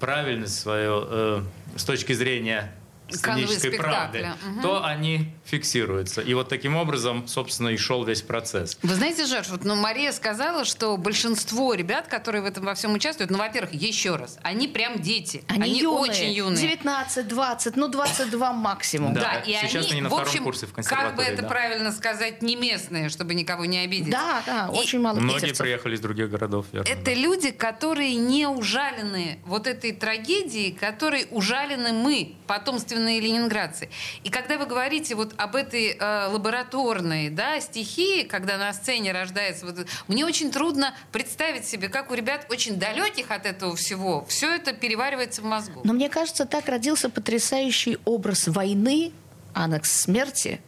правильность, 0.00 0.58
свою 0.58 1.04
э, 1.06 1.42
с 1.76 1.84
точки 1.84 2.12
зрения 2.14 2.72
сценической 3.12 3.72
правды, 3.72 4.28
угу. 4.46 4.62
то 4.62 4.84
они 4.84 5.32
фиксируются. 5.44 6.20
И 6.20 6.34
вот 6.34 6.48
таким 6.48 6.76
образом, 6.76 7.26
собственно, 7.26 7.68
и 7.68 7.76
шел 7.76 8.04
весь 8.04 8.22
процесс. 8.22 8.78
Вы 8.82 8.94
знаете, 8.94 9.26
Жорж, 9.26 9.48
вот 9.48 9.64
ну, 9.64 9.74
Мария 9.74 10.12
сказала, 10.12 10.64
что 10.64 10.96
большинство 10.96 11.74
ребят, 11.74 12.06
которые 12.06 12.42
в 12.42 12.46
этом 12.46 12.64
во 12.64 12.74
всем 12.74 12.94
участвуют, 12.94 13.30
ну, 13.30 13.38
во-первых, 13.38 13.72
еще 13.72 14.16
раз, 14.16 14.38
они 14.42 14.68
прям 14.68 15.00
дети. 15.00 15.44
Они, 15.48 15.62
они 15.62 15.80
юные, 15.80 16.10
очень 16.10 16.32
юные. 16.32 16.56
19, 16.56 17.28
20, 17.28 17.76
ну 17.76 17.88
22 17.88 18.52
максимум. 18.52 19.14
Да, 19.14 19.42
и 19.46 19.52
сейчас 19.52 19.86
они, 19.86 19.92
они 19.92 20.00
на 20.02 20.08
в 20.08 20.12
втором 20.12 20.28
общем, 20.28 20.44
курсе 20.44 20.66
в 20.66 20.72
Как 20.72 21.16
бы 21.16 21.22
это 21.22 21.42
да. 21.42 21.48
правильно 21.48 21.92
сказать, 21.92 22.42
не 22.42 22.56
местные, 22.56 23.08
чтобы 23.08 23.34
никого 23.34 23.64
не 23.64 23.78
обидеть. 23.78 24.10
Да, 24.10 24.42
да, 24.46 24.70
и 24.72 24.76
очень 24.76 25.00
мало 25.00 25.18
Многие 25.18 25.40
питерцев. 25.40 25.64
приехали 25.64 25.96
из 25.96 26.00
других 26.00 26.30
городов, 26.30 26.66
верно. 26.72 26.88
Это 26.88 27.04
да. 27.04 27.14
люди, 27.14 27.50
которые 27.50 28.14
не 28.14 28.46
ужалены 28.46 29.38
вот 29.44 29.66
этой 29.66 29.92
трагедией, 29.92 30.72
которой 30.72 31.26
ужалены 31.30 31.92
мы, 31.92 32.34
потомственные 32.46 32.99
ленинградцы. 33.08 33.88
И 34.24 34.30
когда 34.30 34.58
вы 34.58 34.66
говорите 34.66 35.14
вот 35.14 35.34
об 35.36 35.56
этой 35.56 35.96
э, 35.98 36.26
лабораторные 36.26 37.30
да, 37.30 37.60
стихии, 37.60 38.24
когда 38.24 38.58
на 38.58 38.72
сцене 38.72 39.12
рождается... 39.12 39.66
Вот, 39.66 39.86
мне 40.08 40.24
очень 40.24 40.50
трудно 40.50 40.94
представить 41.12 41.66
себе, 41.66 41.88
как 41.88 42.10
у 42.10 42.14
ребят 42.14 42.46
очень 42.50 42.76
далеких 42.76 43.30
от 43.30 43.46
этого 43.46 43.76
всего 43.76 44.24
все 44.26 44.54
это 44.54 44.72
переваривается 44.72 45.42
в 45.42 45.44
мозгу. 45.44 45.80
Но 45.84 45.92
мне 45.92 46.08
кажется, 46.08 46.44
так 46.44 46.68
родился 46.68 47.08
потрясающий 47.10 47.98
образ 48.04 48.48
войны, 48.48 49.12
аннекс 49.54 50.02
смерти, 50.02 50.60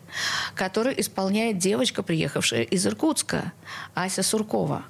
который 0.54 0.98
исполняет 1.00 1.58
девочка, 1.58 2.02
приехавшая 2.02 2.62
из 2.62 2.86
Иркутска, 2.86 3.52
Ася 3.94 4.22
Суркова. 4.22 4.84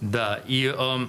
Да, 0.00 0.40
и... 0.46 0.72
Э, 0.76 1.06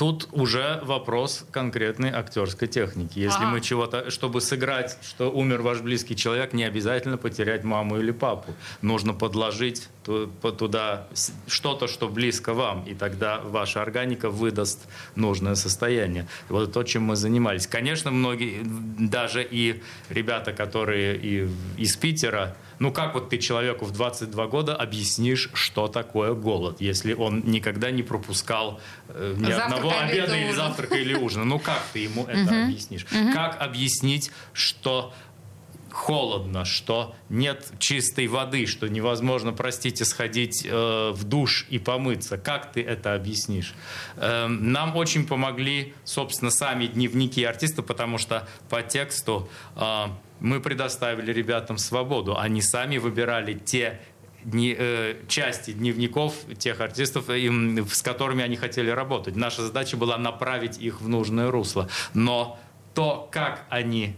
Тут 0.00 0.28
уже 0.32 0.80
вопрос 0.82 1.44
конкретной 1.50 2.08
актерской 2.10 2.68
техники. 2.68 3.18
Если 3.18 3.42
Ага. 3.42 3.50
мы 3.50 3.60
чего-то, 3.60 4.10
чтобы 4.10 4.40
сыграть, 4.40 4.96
что 5.02 5.30
умер 5.30 5.60
ваш 5.60 5.82
близкий 5.82 6.16
человек, 6.16 6.54
не 6.54 6.64
обязательно 6.64 7.18
потерять 7.18 7.64
маму 7.64 7.98
или 7.98 8.10
папу. 8.10 8.54
Нужно 8.80 9.12
подложить 9.12 9.88
ту- 10.06 10.30
по- 10.40 10.52
туда 10.52 11.06
что-то, 11.46 11.86
что 11.86 12.08
близко 12.08 12.54
вам, 12.54 12.82
и 12.88 12.94
тогда 12.94 13.40
ваша 13.40 13.82
органика 13.82 14.30
выдаст 14.30 14.78
нужное 15.16 15.54
состояние. 15.54 16.26
Вот 16.48 16.72
то, 16.72 16.82
чем 16.82 17.02
мы 17.02 17.14
занимались. 17.16 17.66
Конечно, 17.66 18.10
многие, 18.10 18.62
даже 18.98 19.46
и 19.50 19.82
ребята, 20.08 20.54
которые 20.54 21.18
и 21.18 21.46
из 21.76 21.94
Питера, 21.96 22.56
ну 22.80 22.90
как 22.92 23.14
вот 23.14 23.28
ты 23.28 23.38
человеку 23.38 23.84
в 23.84 23.92
22 23.92 24.46
года 24.48 24.74
объяснишь, 24.74 25.50
что 25.54 25.86
такое 25.86 26.34
голод, 26.34 26.80
если 26.80 27.12
он 27.12 27.42
никогда 27.44 27.90
не 27.92 28.02
пропускал 28.02 28.80
э, 29.08 29.34
ни 29.36 29.52
Завтрак, 29.52 29.66
одного 29.66 29.90
обед, 29.90 30.10
обеда 30.10 30.36
или 30.36 30.44
ужин. 30.46 30.56
завтрака 30.56 30.94
или 30.96 31.14
ужина? 31.14 31.44
Ну 31.44 31.58
как 31.58 31.82
ты 31.92 32.00
ему 32.00 32.24
это 32.24 32.64
объяснишь? 32.64 33.06
Как 33.32 33.60
объяснить, 33.60 34.32
что 34.52 35.12
холодно, 35.90 36.64
что 36.64 37.14
нет 37.28 37.70
чистой 37.78 38.26
воды, 38.26 38.66
что 38.66 38.88
невозможно, 38.88 39.52
простите, 39.52 40.04
сходить 40.04 40.64
э, 40.64 41.10
в 41.14 41.24
душ 41.24 41.66
и 41.68 41.78
помыться. 41.78 42.38
Как 42.38 42.72
ты 42.72 42.82
это 42.82 43.14
объяснишь? 43.14 43.74
Эм, 44.16 44.72
нам 44.72 44.96
очень 44.96 45.26
помогли, 45.26 45.94
собственно, 46.04 46.50
сами 46.50 46.86
дневники 46.86 47.44
артиста, 47.44 47.82
потому 47.82 48.18
что 48.18 48.48
по 48.68 48.82
тексту 48.82 49.48
э, 49.76 50.06
мы 50.40 50.60
предоставили 50.60 51.32
ребятам 51.32 51.78
свободу. 51.78 52.36
Они 52.38 52.62
сами 52.62 52.98
выбирали 52.98 53.54
те 53.54 54.00
дни- 54.44 54.74
э, 54.76 55.16
части 55.28 55.72
дневников 55.72 56.34
тех 56.58 56.80
артистов, 56.80 57.28
им, 57.30 57.86
с 57.86 58.02
которыми 58.02 58.42
они 58.42 58.56
хотели 58.56 58.90
работать. 58.90 59.36
Наша 59.36 59.62
задача 59.62 59.96
была 59.96 60.16
направить 60.18 60.78
их 60.78 61.00
в 61.00 61.08
нужное 61.08 61.50
русло. 61.50 61.88
Но 62.14 62.58
то, 62.94 63.28
как 63.30 63.64
они 63.68 64.16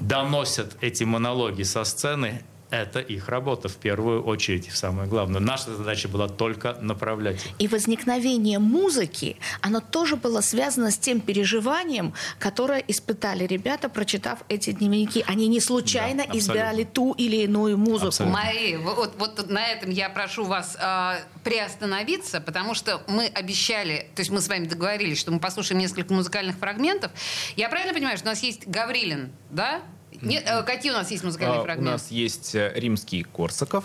доносят 0.00 0.76
эти 0.80 1.04
монологи 1.04 1.62
со 1.62 1.84
сцены, 1.84 2.42
это 2.70 3.00
их 3.00 3.28
работа 3.28 3.68
в 3.68 3.76
первую 3.76 4.24
очередь, 4.24 4.70
самое 4.72 5.08
главное. 5.08 5.40
Наша 5.40 5.74
задача 5.74 6.08
была 6.08 6.28
только 6.28 6.76
направлять 6.80 7.44
их. 7.44 7.52
И 7.58 7.68
возникновение 7.68 8.58
музыки, 8.58 9.36
оно 9.60 9.80
тоже 9.80 10.16
было 10.16 10.40
связано 10.40 10.90
с 10.90 10.98
тем 10.98 11.20
переживанием, 11.20 12.14
которое 12.38 12.82
испытали 12.86 13.46
ребята, 13.46 13.88
прочитав 13.88 14.40
эти 14.48 14.72
дневники. 14.72 15.24
Они 15.26 15.46
не 15.48 15.60
случайно 15.60 16.24
Да, 16.26 16.36
избирали 16.38 16.84
ту 16.84 17.12
или 17.12 17.36
иную 17.36 17.78
музыку. 17.78 18.08
Абсолютно. 18.08 18.38
Мария, 18.38 18.78
вот, 18.78 19.14
вот 19.18 19.48
на 19.48 19.66
этом 19.66 19.90
я 19.90 20.08
прошу 20.08 20.44
вас 20.44 20.76
а, 20.80 21.18
приостановиться, 21.44 22.40
потому 22.40 22.74
что 22.74 23.02
мы 23.06 23.26
обещали, 23.26 24.10
то 24.14 24.20
есть 24.20 24.30
мы 24.30 24.40
с 24.40 24.48
вами 24.48 24.66
договорились, 24.66 25.18
что 25.18 25.30
мы 25.30 25.38
послушаем 25.38 25.80
несколько 25.80 26.12
музыкальных 26.12 26.56
фрагментов. 26.56 27.12
Я 27.56 27.68
правильно 27.68 27.94
понимаю, 27.94 28.16
что 28.16 28.26
у 28.26 28.30
нас 28.30 28.42
есть 28.42 28.66
Гаврилин, 28.66 29.30
да? 29.50 29.82
Нет, 30.22 30.44
э, 30.46 30.62
какие 30.62 30.92
у 30.92 30.94
нас 30.94 31.10
есть 31.10 31.24
музыкальные 31.24 31.58
А, 31.58 31.62
У 31.62 31.64
фрагменты? 31.64 31.92
нас 31.92 32.10
есть 32.10 32.54
э, 32.54 32.72
римский 32.74 33.22
Корсаков 33.22 33.84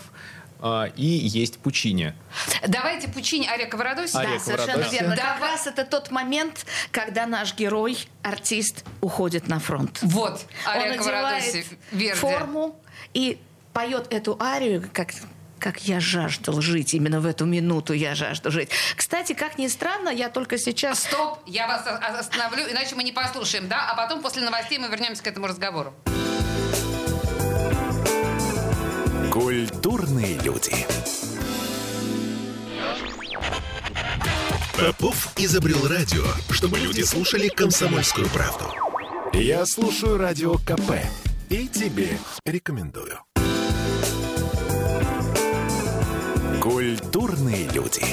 а, 0.60 0.86
и 0.96 1.04
есть 1.04 1.58
Пучини. 1.58 2.14
Давайте 2.66 3.08
Пучини 3.08 3.46
Ария 3.48 3.66
Каварадоси. 3.66 4.16
Ария 4.16 4.38
Да, 4.38 4.44
совершенно 4.44 4.84
верно. 4.88 5.16
Да. 5.16 5.32
Как 5.34 5.40
раз 5.40 5.66
это 5.66 5.84
тот 5.84 6.10
момент, 6.10 6.64
когда 6.90 7.26
наш 7.26 7.54
герой, 7.54 7.98
артист, 8.22 8.84
уходит 9.00 9.48
на 9.48 9.58
фронт. 9.58 9.98
Вот, 10.02 10.46
Ария 10.66 10.92
Он 10.98 11.98
Верди. 11.98 12.18
форму 12.18 12.80
и 13.12 13.38
поет 13.72 14.06
эту 14.12 14.36
арию, 14.40 14.88
как 14.92 15.10
как 15.62 15.86
я 15.86 16.00
жаждал 16.00 16.60
жить, 16.60 16.92
именно 16.92 17.20
в 17.20 17.26
эту 17.26 17.46
минуту 17.46 17.92
я 17.92 18.16
жажду 18.16 18.50
жить. 18.50 18.70
Кстати, 18.96 19.32
как 19.32 19.58
ни 19.58 19.68
странно, 19.68 20.08
я 20.08 20.28
только 20.28 20.58
сейчас... 20.58 21.04
Стоп, 21.04 21.38
я 21.46 21.68
вас 21.68 21.86
остановлю, 21.86 22.68
иначе 22.68 22.96
мы 22.96 23.04
не 23.04 23.12
послушаем, 23.12 23.68
да? 23.68 23.88
А 23.90 23.94
потом 23.94 24.22
после 24.22 24.42
новостей 24.42 24.78
мы 24.78 24.88
вернемся 24.88 25.22
к 25.22 25.26
этому 25.28 25.46
разговору. 25.46 25.94
Культурные 29.30 30.38
люди. 30.40 30.74
Попов 34.76 35.28
изобрел 35.36 35.86
радио, 35.86 36.24
чтобы 36.50 36.80
люди 36.80 37.02
слушали 37.02 37.46
комсомольскую 37.46 38.28
правду. 38.30 38.64
Я 39.32 39.64
слушаю 39.64 40.18
радио 40.18 40.54
КП 40.54 40.94
и 41.50 41.68
тебе 41.68 42.18
рекомендую. 42.44 43.20
Культурные 46.62 47.68
люди. 47.70 48.04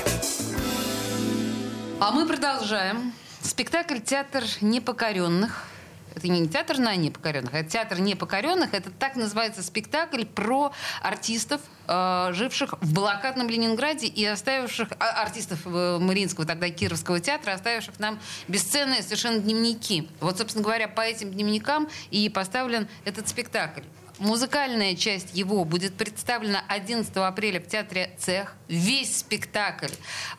А 1.99 2.09
мы 2.09 2.25
продолжаем. 2.25 3.13
Спектакль 3.43 3.99
«Театр 3.99 4.43
непокоренных». 4.61 5.67
Это 6.15 6.27
не 6.29 6.47
театр 6.47 6.79
на 6.79 6.95
непокоренных, 6.95 7.53
это 7.53 7.69
театр 7.69 7.99
непокоренных. 7.99 8.73
Это 8.73 8.89
так 8.89 9.15
называется 9.15 9.61
спектакль 9.61 10.25
про 10.25 10.73
артистов, 11.03 11.61
э, 11.87 12.29
живших 12.33 12.73
в 12.81 12.91
блокадном 12.91 13.49
Ленинграде 13.49 14.07
и 14.07 14.25
оставивших 14.25 14.93
а, 14.97 15.21
артистов 15.21 15.59
э, 15.65 15.99
Мариинского, 15.99 16.47
тогда 16.47 16.71
Кировского 16.71 17.19
театра, 17.19 17.51
оставивших 17.51 17.99
нам 17.99 18.19
бесценные 18.47 19.03
совершенно 19.03 19.37
дневники. 19.37 20.09
Вот, 20.21 20.39
собственно 20.39 20.63
говоря, 20.63 20.87
по 20.87 21.01
этим 21.01 21.31
дневникам 21.31 21.87
и 22.09 22.27
поставлен 22.29 22.87
этот 23.05 23.29
спектакль. 23.29 23.83
Музыкальная 24.19 24.97
часть 24.97 25.33
его 25.33 25.63
будет 25.63 25.95
представлена 25.95 26.61
11 26.67 27.15
апреля 27.15 27.61
в 27.61 27.67
театре 27.67 28.11
«Цех». 28.19 28.53
Весь 28.67 29.19
спектакль 29.19 29.93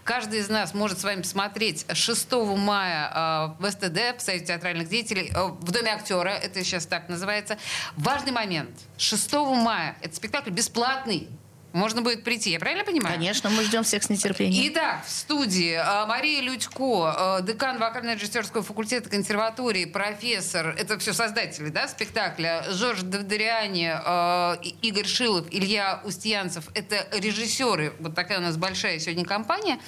каждый 0.05 0.41
из 0.41 0.51
нас 0.51 0.75
может 0.75 0.99
с 0.99 1.05
вами 1.05 1.23
посмотреть 1.23 1.87
6 1.91 2.33
мая 2.59 3.11
э, 3.11 3.63
в 3.63 3.71
СТД, 3.71 4.19
в 4.19 4.21
Союзе 4.21 4.45
театральных 4.45 4.91
деятелей, 4.91 5.31
э, 5.35 5.47
в 5.47 5.71
Доме 5.71 5.95
актера, 5.95 6.29
это 6.29 6.63
сейчас 6.63 6.85
так 6.85 7.09
называется. 7.09 7.57
Важный 7.97 8.33
момент. 8.33 8.71
6 8.99 9.33
мая 9.33 9.97
этот 10.03 10.17
спектакль 10.17 10.51
бесплатный. 10.51 11.29
Можно 11.73 12.03
будет 12.03 12.25
прийти, 12.25 12.51
я 12.51 12.59
правильно 12.59 12.85
понимаю? 12.85 13.15
Конечно, 13.15 13.49
мы 13.49 13.63
ждем 13.63 13.85
всех 13.85 14.03
с 14.03 14.11
нетерпением. 14.11 14.73
Итак, 14.73 15.05
в 15.07 15.11
студии 15.11 15.75
э, 15.75 16.07
Мария 16.07 16.41
Людько, 16.41 17.39
э, 17.41 17.45
декан 17.45 17.79
вокально-режиссерского 17.79 18.63
факультета 18.63 19.09
консерватории, 19.09 19.85
профессор, 19.85 20.75
это 20.77 20.99
все 20.99 21.13
создатели 21.13 21.69
да, 21.69 21.87
спектакля, 21.87 22.65
Жорж 22.71 23.03
Давдериани, 23.03 23.93
э, 24.05 24.57
Игорь 24.83 25.07
Шилов, 25.07 25.47
Илья 25.53 26.01
Устьянцев, 26.05 26.65
это 26.75 27.07
режиссеры, 27.17 27.93
вот 28.01 28.17
такая 28.17 28.39
у 28.39 28.43
нас 28.43 28.57
большая 28.57 28.99
сегодня 28.99 29.25
компания. 29.25 29.79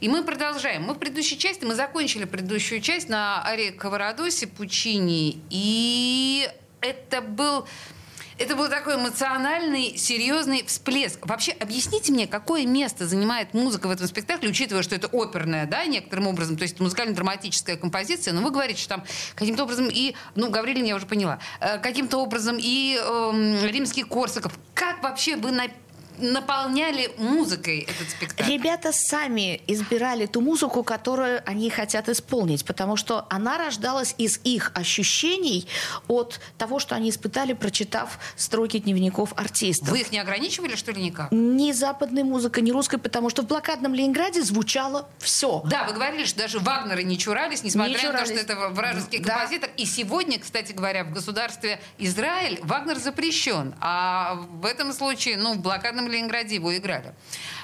И 0.00 0.08
мы 0.08 0.24
продолжаем. 0.24 0.82
Мы 0.82 0.94
в 0.94 0.98
предыдущей 0.98 1.38
части, 1.38 1.64
мы 1.64 1.76
закончили 1.76 2.24
предыдущую 2.24 2.80
часть 2.80 3.08
на 3.08 3.44
Аре 3.46 3.70
Каварадосе, 3.70 4.48
Пучини, 4.48 5.40
и 5.50 6.48
это 6.80 7.20
был... 7.20 7.68
Это 8.38 8.56
был 8.56 8.68
такой 8.68 8.96
эмоциональный, 8.96 9.96
серьезный 9.96 10.64
всплеск. 10.66 11.26
Вообще, 11.26 11.52
объясните 11.52 12.12
мне, 12.12 12.26
какое 12.26 12.66
место 12.66 13.06
занимает 13.06 13.52
музыка 13.54 13.88
в 13.88 13.90
этом 13.90 14.06
спектакле, 14.06 14.48
учитывая, 14.48 14.82
что 14.82 14.94
это 14.94 15.08
оперная, 15.12 15.66
да, 15.66 15.84
некоторым 15.84 16.26
образом, 16.26 16.56
то 16.56 16.62
есть 16.62 16.80
музыкально-драматическая 16.80 17.76
композиция, 17.76 18.32
но 18.32 18.40
вы 18.40 18.50
говорите, 18.50 18.80
что 18.80 18.90
там 18.90 19.04
каким-то 19.34 19.64
образом 19.64 19.88
и, 19.92 20.14
ну, 20.34 20.50
Гаврилин 20.50 20.84
я 20.84 20.96
уже 20.96 21.06
поняла, 21.06 21.38
э, 21.60 21.78
каким-то 21.78 22.18
образом 22.18 22.56
и 22.58 22.96
эм, 22.98 23.64
римский 23.66 24.02
Корсаков. 24.04 24.58
Как 24.74 25.02
вообще 25.02 25.36
вы 25.36 25.50
на- 25.52 25.68
наполняли 26.18 27.10
музыкой 27.18 27.80
этот 27.80 28.10
спектакль? 28.10 28.50
Ребята 28.52 28.90
сами 28.92 29.60
избирали 29.66 30.26
ту 30.26 30.40
музыку, 30.40 30.82
которую 30.82 31.42
они 31.46 31.70
хотят 31.70 32.08
исполнить, 32.08 32.64
потому 32.64 32.96
что 32.96 33.26
она 33.30 33.58
рождалась 33.58 34.14
из 34.18 34.38
их 34.44 34.72
ощущений 34.74 35.66
от 36.08 36.40
того, 36.58 36.78
что 36.78 36.94
они 36.94 37.10
испытали, 37.10 37.52
прочитав 37.52 38.18
строки 38.36 38.78
дневников 38.78 39.32
артистов. 39.36 39.88
Вы 39.90 40.00
их 40.00 40.12
не 40.12 40.18
ограничивали, 40.18 40.76
что 40.76 40.92
ли, 40.92 41.02
никак? 41.02 41.28
Ни 41.32 41.72
западной 41.72 42.22
музыка, 42.22 42.60
ни 42.60 42.70
русской, 42.70 42.98
потому 42.98 43.30
что 43.30 43.42
в 43.42 43.46
блокадном 43.46 43.94
Ленинграде 43.94 44.42
звучало 44.42 45.08
все. 45.18 45.62
Да, 45.66 45.84
вы 45.84 45.92
говорили, 45.94 46.24
что 46.24 46.38
даже 46.38 46.58
Вагнеры 46.58 47.02
не 47.02 47.18
чурались, 47.18 47.62
несмотря 47.62 47.90
Не 47.90 47.96
на 47.96 48.00
то, 48.02 48.06
чурались. 48.08 48.30
что 48.30 48.52
это 48.52 48.68
вражеский 48.70 49.18
Да. 49.18 49.34
композитор. 49.34 49.70
И 49.76 49.84
сегодня, 49.86 50.38
кстати 50.38 50.72
говоря, 50.72 51.04
в 51.04 51.12
государстве 51.12 51.80
Израиль 51.98 52.60
Вагнер 52.62 52.98
запрещен. 52.98 53.74
А 53.80 54.34
в 54.50 54.64
этом 54.66 54.92
случае, 54.92 55.36
ну, 55.36 55.54
в 55.54 55.58
блокадном 55.60 56.01
Ленинграде 56.08 56.56
его 56.56 56.76
играли. 56.76 57.14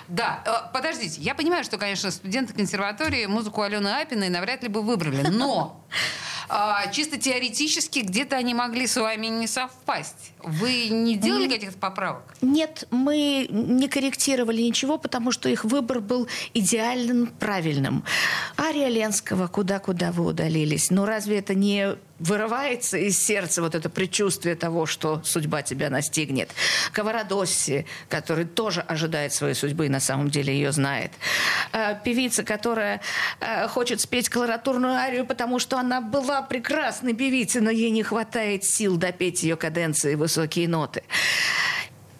Да, 0.08 0.42
э, 0.46 0.72
подождите, 0.72 1.20
я 1.20 1.34
понимаю, 1.34 1.64
что, 1.64 1.76
конечно, 1.76 2.10
студенты 2.10 2.54
консерватории 2.54 3.26
музыку 3.26 3.62
Алены 3.62 3.88
Апиной 3.88 4.30
навряд 4.30 4.62
ли 4.62 4.68
бы 4.68 4.82
выбрали, 4.82 5.22
но 5.28 5.84
а, 6.48 6.86
чисто 6.90 7.18
теоретически 7.18 8.00
где-то 8.00 8.36
они 8.36 8.54
могли 8.54 8.86
с 8.86 8.96
вами 8.96 9.26
не 9.26 9.46
совпасть. 9.46 10.32
Вы 10.42 10.88
не 10.88 11.16
делали 11.16 11.48
каких-то 11.48 11.78
поправок? 11.78 12.34
Нет, 12.40 12.88
мы 12.90 13.46
не 13.50 13.88
корректировали 13.88 14.62
ничего, 14.62 14.96
потому 14.96 15.30
что 15.30 15.48
их 15.48 15.64
выбор 15.64 16.00
был 16.00 16.26
идеальным, 16.54 17.26
правильным. 17.26 18.04
Ария 18.58 18.88
Ленского 18.88 19.46
«Куда-куда 19.46 20.10
вы 20.10 20.24
удалились». 20.24 20.90
Ну 20.90 21.04
разве 21.04 21.38
это 21.38 21.54
не 21.54 21.96
вырывается 22.18 22.98
из 22.98 23.18
сердца 23.18 23.62
вот 23.62 23.74
это 23.74 23.88
предчувствие 23.88 24.54
того, 24.56 24.86
что 24.86 25.22
судьба 25.24 25.62
тебя 25.62 25.90
настигнет. 25.90 26.50
Каварадосси, 26.92 27.86
который 28.08 28.44
тоже 28.44 28.80
ожидает 28.80 29.32
своей 29.32 29.54
судьбы 29.54 29.86
и 29.86 29.88
на 29.88 30.00
самом 30.00 30.30
деле 30.30 30.52
ее 30.52 30.72
знает. 30.72 31.12
Э, 31.72 31.96
певица, 32.02 32.42
которая 32.42 33.00
э, 33.40 33.68
хочет 33.68 34.00
спеть 34.00 34.28
колоратурную 34.28 34.94
арию, 34.94 35.26
потому 35.26 35.58
что 35.58 35.78
она 35.78 36.00
была 36.00 36.42
прекрасной 36.42 37.14
певицей, 37.14 37.60
но 37.60 37.70
ей 37.70 37.90
не 37.90 38.02
хватает 38.02 38.64
сил 38.64 38.96
допеть 38.96 39.42
ее 39.42 39.56
каденции 39.56 40.12
и 40.12 40.16
высокие 40.16 40.68
ноты. 40.68 41.02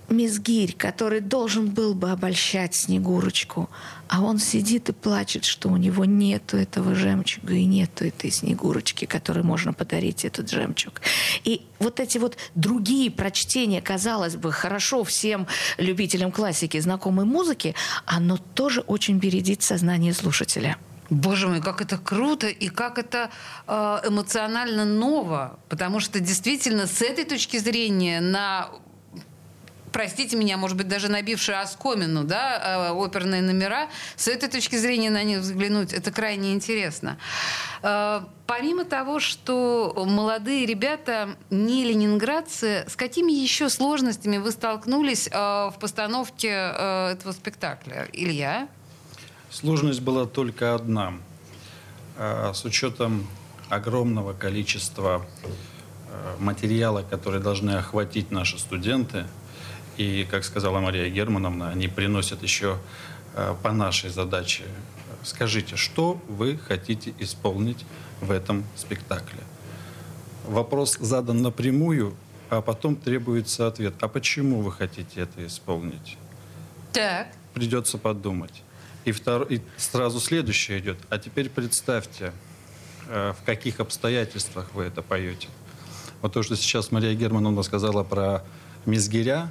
Мизгирь, 0.09 0.75
который 0.75 1.21
должен 1.21 1.69
был 1.69 1.95
бы 1.95 2.11
обольщать 2.11 2.75
Снегурочку, 2.75 3.69
а 4.09 4.23
он 4.23 4.39
сидит 4.39 4.89
и 4.89 4.93
плачет, 4.93 5.45
что 5.45 5.69
у 5.69 5.77
него 5.77 6.07
нету 6.07 6.57
этого 6.57 6.95
жемчуга 6.95 7.53
и 7.53 7.65
нету 7.67 8.07
этой 8.07 8.31
Снегурочки, 8.31 9.05
которой 9.05 9.45
можно 9.45 9.75
подарить 9.75 10.25
этот 10.25 10.51
жемчуг. 10.51 11.03
И 11.45 11.63
вот 11.79 12.01
эти 12.01 12.17
вот 12.17 12.39
другие 12.55 13.11
прочтения, 13.11 13.83
казалось 13.83 14.37
бы, 14.37 14.51
хорошо 14.51 15.05
всем 15.05 15.47
любителям 15.77 16.33
классики, 16.33 16.81
знакомой 16.81 17.27
музыки, 17.27 17.75
оно 18.07 18.39
тоже 18.39 18.81
очень 18.81 19.19
бередит 19.19 19.63
сознание 19.63 20.15
слушателя. 20.15 20.79
Боже 21.11 21.49
мой, 21.49 21.63
как 21.63 21.81
это 21.81 21.97
круто 21.97 22.49
и 22.49 22.69
как 22.69 22.99
это 22.99 23.31
э, 23.67 24.01
эмоционально 24.07 24.85
ново, 24.85 25.59
потому 25.69 26.01
что 26.01 26.21
действительно 26.21 26.87
с 26.87 27.01
этой 27.01 27.25
точки 27.25 27.57
зрения 27.57 28.21
на 28.21 28.71
простите 29.93 30.37
меня, 30.37 30.57
может 30.57 30.77
быть, 30.77 30.89
даже 30.89 31.09
набившие 31.09 31.61
оскомину, 31.61 32.25
да, 32.25 32.89
э, 32.89 32.93
оперные 32.93 33.43
номера, 33.43 33.89
с 34.17 34.29
этой 34.29 34.49
точки 34.49 34.77
зрения 34.77 35.11
на 35.11 35.23
них 35.23 35.41
взглянуть, 35.41 35.93
это 35.93 36.11
крайне 36.11 36.53
интересно. 36.53 37.19
Э, 37.83 38.21
помимо 38.47 38.85
того, 38.85 39.21
что 39.21 39.93
молодые 40.07 40.67
ребята 40.67 41.37
не 41.51 41.85
ленинградцы, 41.85 42.85
с 42.89 42.97
какими 42.97 43.33
еще 43.33 43.69
сложностями 43.69 44.39
вы 44.39 44.53
столкнулись 44.53 45.29
э, 45.31 45.35
в 45.35 45.75
постановке 45.81 46.49
этого 46.49 47.33
спектакля? 47.33 48.09
Илья? 48.13 48.69
Сложность 49.51 50.01
была 50.01 50.27
только 50.27 50.75
одна. 50.75 51.15
С 52.19 52.65
учетом 52.65 53.27
огромного 53.69 54.33
количества 54.33 55.25
материала, 56.39 57.03
который 57.03 57.41
должны 57.41 57.71
охватить 57.73 58.31
наши 58.31 58.59
студенты– 58.59 59.27
и, 59.99 60.25
как 60.31 60.45
сказала 60.45 60.79
Мария 60.79 61.11
Германовна, 61.11 61.71
они 61.71 61.89
приносят 61.89 62.43
еще 62.43 62.79
э, 63.35 63.55
по 63.63 63.73
нашей 63.73 64.11
задаче. 64.11 64.63
Скажите, 65.25 65.77
что 65.77 66.23
вы 66.29 66.57
хотите 66.57 67.13
исполнить 67.19 67.85
в 68.21 68.31
этом 68.31 68.65
спектакле? 68.77 69.41
Вопрос 70.47 70.97
задан 71.01 71.43
напрямую, 71.43 72.15
а 72.49 72.63
потом 72.63 72.95
требуется 72.95 73.67
ответ. 73.67 73.95
А 74.01 74.09
почему 74.09 74.61
вы 74.63 74.71
хотите 74.71 75.21
это 75.21 75.45
исполнить? 75.45 76.17
Так. 76.93 77.27
Придется 77.53 77.99
подумать. 77.99 78.63
И, 79.05 79.11
втор... 79.11 79.43
и 79.43 79.61
сразу 79.77 80.21
следующее 80.21 80.79
идет. 80.79 80.99
А 81.11 81.19
теперь 81.19 81.51
представьте, 81.51 82.33
э, 83.09 83.33
в 83.33 83.45
каких 83.45 83.81
обстоятельствах 83.81 84.71
вы 84.75 84.85
это 84.85 85.03
поете. 85.03 85.49
Вот 86.23 86.33
то, 86.33 86.45
что 86.45 86.55
сейчас 86.55 86.93
Мария 86.93 87.15
Германовна 87.15 87.65
сказала 87.65 88.05
про 88.05 88.45
Мизгиря, 88.87 89.51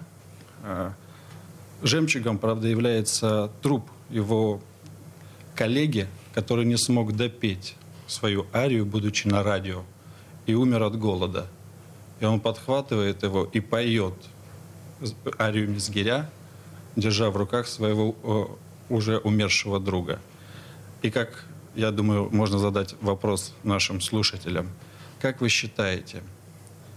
жемчугом, 1.83 2.37
правда, 2.37 2.67
является 2.67 3.51
труп 3.61 3.89
его 4.09 4.61
коллеги, 5.55 6.07
который 6.33 6.65
не 6.65 6.77
смог 6.77 7.15
допеть 7.15 7.75
свою 8.07 8.45
арию, 8.53 8.85
будучи 8.85 9.27
на 9.27 9.43
радио, 9.43 9.83
и 10.45 10.53
умер 10.53 10.83
от 10.83 10.97
голода. 10.97 11.47
И 12.19 12.25
он 12.25 12.39
подхватывает 12.39 13.23
его 13.23 13.45
и 13.45 13.59
поет 13.59 14.13
арию 15.39 15.69
Мизгиря, 15.69 16.29
держа 16.95 17.29
в 17.29 17.37
руках 17.37 17.67
своего 17.67 18.57
уже 18.89 19.17
умершего 19.17 19.79
друга. 19.79 20.19
И 21.01 21.11
как, 21.11 21.45
я 21.75 21.91
думаю, 21.91 22.29
можно 22.31 22.57
задать 22.57 22.95
вопрос 23.01 23.53
нашим 23.63 24.01
слушателям. 24.01 24.69
Как 25.19 25.41
вы 25.41 25.49
считаете, 25.49 26.23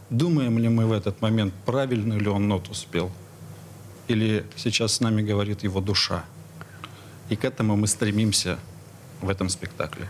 думаем 0.09 0.59
ли 0.59 0.69
мы 0.69 0.87
в 0.87 0.93
этот 0.93 1.21
момент, 1.21 1.53
правильную 1.67 2.21
ли 2.21 2.29
он 2.29 2.49
ноту 2.49 2.75
спел? 2.75 3.11
Или 4.11 4.45
сейчас 4.57 4.95
с 4.95 5.01
нами 5.01 5.23
говорит 5.23 5.63
его 5.63 5.81
душа. 5.81 6.25
И 7.29 7.37
к 7.37 7.45
этому 7.45 7.77
мы 7.77 7.87
стремимся 7.87 8.59
в 9.21 9.29
этом 9.29 9.49
спектакле. 9.49 10.09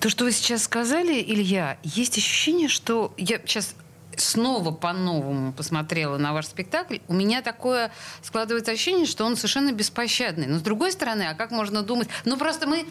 То, 0.00 0.08
что 0.08 0.24
вы 0.24 0.32
сейчас 0.32 0.64
сказали, 0.64 1.22
Илья, 1.22 1.76
есть 1.82 2.16
ощущение, 2.16 2.68
что 2.68 3.12
я 3.18 3.38
сейчас 3.38 3.74
снова 4.16 4.70
по-новому 4.70 5.52
посмотрела 5.52 6.16
на 6.18 6.32
ваш 6.32 6.46
спектакль, 6.46 6.98
у 7.08 7.14
меня 7.14 7.42
такое 7.42 7.92
складывается 8.22 8.72
ощущение, 8.72 9.06
что 9.06 9.24
он 9.24 9.36
совершенно 9.36 9.72
беспощадный. 9.72 10.46
Но 10.46 10.58
с 10.58 10.62
другой 10.62 10.92
стороны, 10.92 11.22
а 11.22 11.34
как 11.34 11.50
можно 11.50 11.82
думать? 11.82 12.08
Ну 12.24 12.36
просто 12.36 12.66
мы 12.66 12.86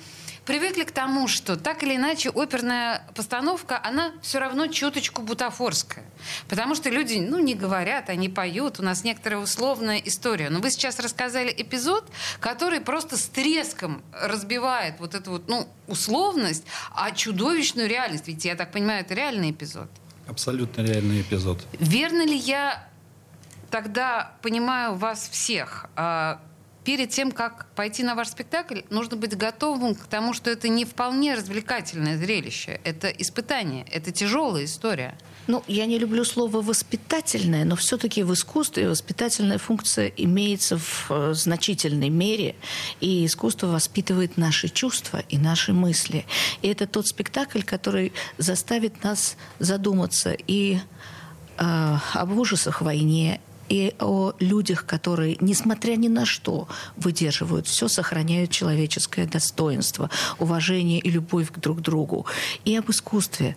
привыкли 0.45 0.84
к 0.84 0.91
тому, 0.91 1.27
что 1.27 1.56
так 1.56 1.84
или 1.84 1.95
иначе 1.95 2.30
оперная 2.30 3.08
постановка, 3.15 3.80
она 3.84 4.12
все 4.21 4.39
равно 4.39 4.67
чуточку 4.67 5.21
бутафорская. 5.21 6.04
Потому 6.49 6.75
что 6.75 6.89
люди, 6.89 7.19
ну, 7.19 7.39
не 7.39 7.56
говорят, 7.56 8.10
они 8.10 8.30
поют, 8.30 8.80
у 8.80 8.84
нас 8.84 9.04
некоторая 9.04 9.39
условная 9.39 9.97
история. 9.97 10.49
Но 10.49 10.60
вы 10.60 10.71
сейчас 10.71 10.99
рассказали 10.99 11.54
эпизод, 11.56 12.10
который 12.39 12.82
просто 12.82 13.17
с 13.17 13.25
треском 13.25 14.04
разбивает 14.12 14.99
вот 14.99 15.15
эту 15.15 15.32
вот, 15.32 15.47
ну, 15.47 15.67
условность, 15.88 16.65
а 16.91 17.12
чудовищную 17.12 17.88
реальность. 17.88 18.27
Ведь, 18.27 18.45
я 18.45 18.56
так 18.56 18.71
понимаю, 18.71 19.01
это 19.01 19.13
реальный 19.13 19.51
эпизод. 19.51 19.89
Абсолютно 20.27 20.82
реальный 20.82 21.21
эпизод. 21.21 21.60
Верно 21.80 22.25
ли 22.25 22.36
я 22.36 22.88
тогда 23.69 24.34
понимаю 24.41 24.95
вас 24.95 25.30
всех? 25.30 25.88
Перед 26.84 27.12
тем, 27.12 27.32
как 27.32 27.67
пойти 27.76 28.02
на 28.04 28.15
ваш 28.15 28.30
спектакль, 28.30 28.82
нужно 28.89 29.15
быть 29.15 29.38
готовым 29.38 29.94
к 29.94 30.08
тому, 30.08 30.34
что 30.34 30.50
это 30.50 30.67
не 30.67 30.84
вполне 30.84 31.36
развлекательное 31.36 32.17
зрелище. 32.17 32.82
Это 32.84 33.08
испытание, 33.10 33.86
это 33.91 34.12
тяжелая 34.12 34.65
история. 34.65 35.15
Ну, 35.46 35.63
я 35.67 35.86
не 35.86 36.00
люблю 36.00 36.24
слово 36.26 36.62
«воспитательное», 36.62 37.65
но 37.65 37.76
все-таки 37.76 38.24
в 38.24 38.34
искусстве 38.34 38.89
воспитательная 38.89 39.60
функция 39.60 40.08
имеется 40.08 40.80
в 40.80 41.08
э, 41.10 41.34
значительной 41.36 42.10
мере, 42.10 42.56
и 43.00 43.26
искусство 43.28 43.67
воспитывает 43.67 44.38
наши 44.38 44.67
чувства 44.67 45.24
и 45.30 45.38
наши 45.38 45.74
мысли. 45.74 46.26
И 46.63 46.67
это 46.67 46.88
тот 46.88 47.08
спектакль, 47.08 47.62
который 47.62 48.12
заставит 48.39 49.04
нас 49.04 49.36
задуматься 49.60 50.36
и 50.48 50.80
э, 51.58 51.98
об 52.13 52.38
ужасах 52.38 52.82
войне, 52.82 53.39
и 53.71 53.95
о 53.99 54.34
людях, 54.39 54.86
которые, 54.86 55.38
несмотря 55.39 55.95
ни 55.95 56.10
на 56.10 56.25
что, 56.25 56.67
выдерживают 56.97 57.67
все, 57.67 57.88
сохраняют 57.88 58.51
человеческое 58.51 59.25
достоинство, 59.25 60.10
уважение 60.39 60.99
и 60.99 61.10
любовь 61.10 61.51
к 61.53 61.57
друг 61.57 61.79
другу, 61.79 62.25
и 62.65 62.75
об 62.75 62.91
искусстве 62.91 63.55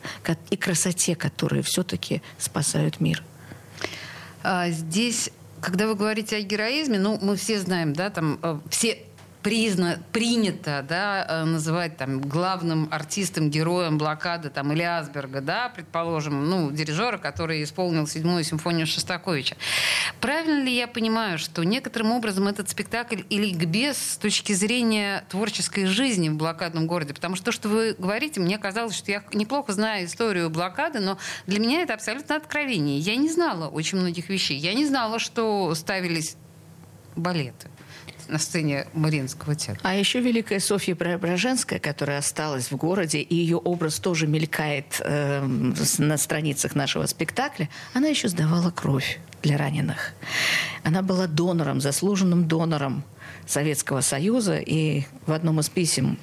и 0.50 0.57
красоте, 0.57 1.16
которые 1.16 1.64
все-таки 1.64 2.22
спасают 2.38 3.00
мир. 3.00 3.24
А, 4.44 4.70
здесь, 4.70 5.31
когда 5.61 5.88
вы 5.88 5.96
говорите 5.96 6.37
о 6.37 6.42
героизме, 6.42 7.00
ну, 7.00 7.18
мы 7.20 7.35
все 7.35 7.59
знаем, 7.59 7.92
да, 7.92 8.09
там 8.11 8.38
э, 8.40 8.61
все 8.70 8.98
призна, 9.44 9.98
принято 10.11 10.85
да, 10.88 11.26
э, 11.28 11.44
называть 11.44 11.98
там, 11.98 12.20
главным 12.20 12.88
артистом, 12.90 13.50
героем 13.50 13.98
блокады 13.98 14.48
там, 14.48 14.72
или 14.72 14.83
Асберга, 14.83 15.42
да, 15.42 15.68
предположим, 15.68 16.48
ну, 16.48 16.72
дирижера, 16.72 17.18
который 17.18 17.62
исполнил 17.62 18.07
седьмую 18.07 18.42
симфонию 18.42 18.87
Шостаковича. 18.87 19.57
Правильно 20.20 20.64
ли 20.64 20.74
я 20.74 20.88
понимаю, 20.88 21.38
что 21.38 21.62
некоторым 21.62 22.12
образом 22.12 22.48
этот 22.48 22.70
спектакль 22.70 23.20
и 23.28 23.38
ликбез 23.38 23.98
с 23.98 24.16
точки 24.16 24.54
зрения 24.54 25.24
творческой 25.28 25.85
жизни 25.85 26.30
в 26.30 26.37
блокадном 26.37 26.87
городе? 26.87 27.12
Потому 27.12 27.37
что 27.37 27.44
то, 27.44 27.52
что 27.52 27.68
вы 27.68 27.94
говорите, 27.98 28.40
мне 28.40 28.57
казалось, 28.57 28.96
что 28.96 29.12
я 29.12 29.22
неплохо 29.35 29.72
знаю 29.72 30.07
историю 30.07 30.48
блокады, 30.48 31.00
но 31.00 31.18
для 31.46 31.61
меня 31.61 31.83
это 31.83 31.92
абсолютно 31.92 32.37
откровение. 32.37 32.98
Я 32.98 33.16
не 33.16 33.28
знала 33.28 33.68
очень 33.68 33.98
многих 33.98 34.30
вещей. 34.30 34.57
Я 34.57 34.72
не 34.72 34.87
знала, 34.87 35.18
что 35.18 35.74
ставились 35.74 36.37
балеты 37.14 37.68
на 38.29 38.39
сцене 38.39 38.87
Мариинского 38.95 39.55
театра. 39.55 39.81
А 39.83 39.95
еще 39.95 40.21
Великая 40.21 40.61
Софья 40.61 40.95
Преображенская, 40.95 41.79
которая 41.79 42.19
осталась 42.19 42.71
в 42.71 42.77
городе, 42.77 43.21
и 43.21 43.35
ее 43.35 43.57
образ 43.57 43.99
тоже 43.99 44.27
мелькает 44.27 45.01
э, 45.01 45.43
на 45.99 46.17
страницах 46.17 46.75
нашего 46.75 47.07
спектакля, 47.07 47.69
она 47.93 48.09
еще 48.09 48.29
сдавала 48.29 48.71
кровь 48.71 49.19
для 49.43 49.57
раненых. 49.57 50.13
Она 50.83 51.03
была 51.03 51.27
донором, 51.27 51.81
заслуженным 51.81 52.49
донором 52.49 53.05
Советского 53.47 54.01
Союза, 54.01 54.57
и 54.59 55.05
в 55.27 55.33
одном 55.33 55.61
из 55.61 55.69
писем 55.69 56.19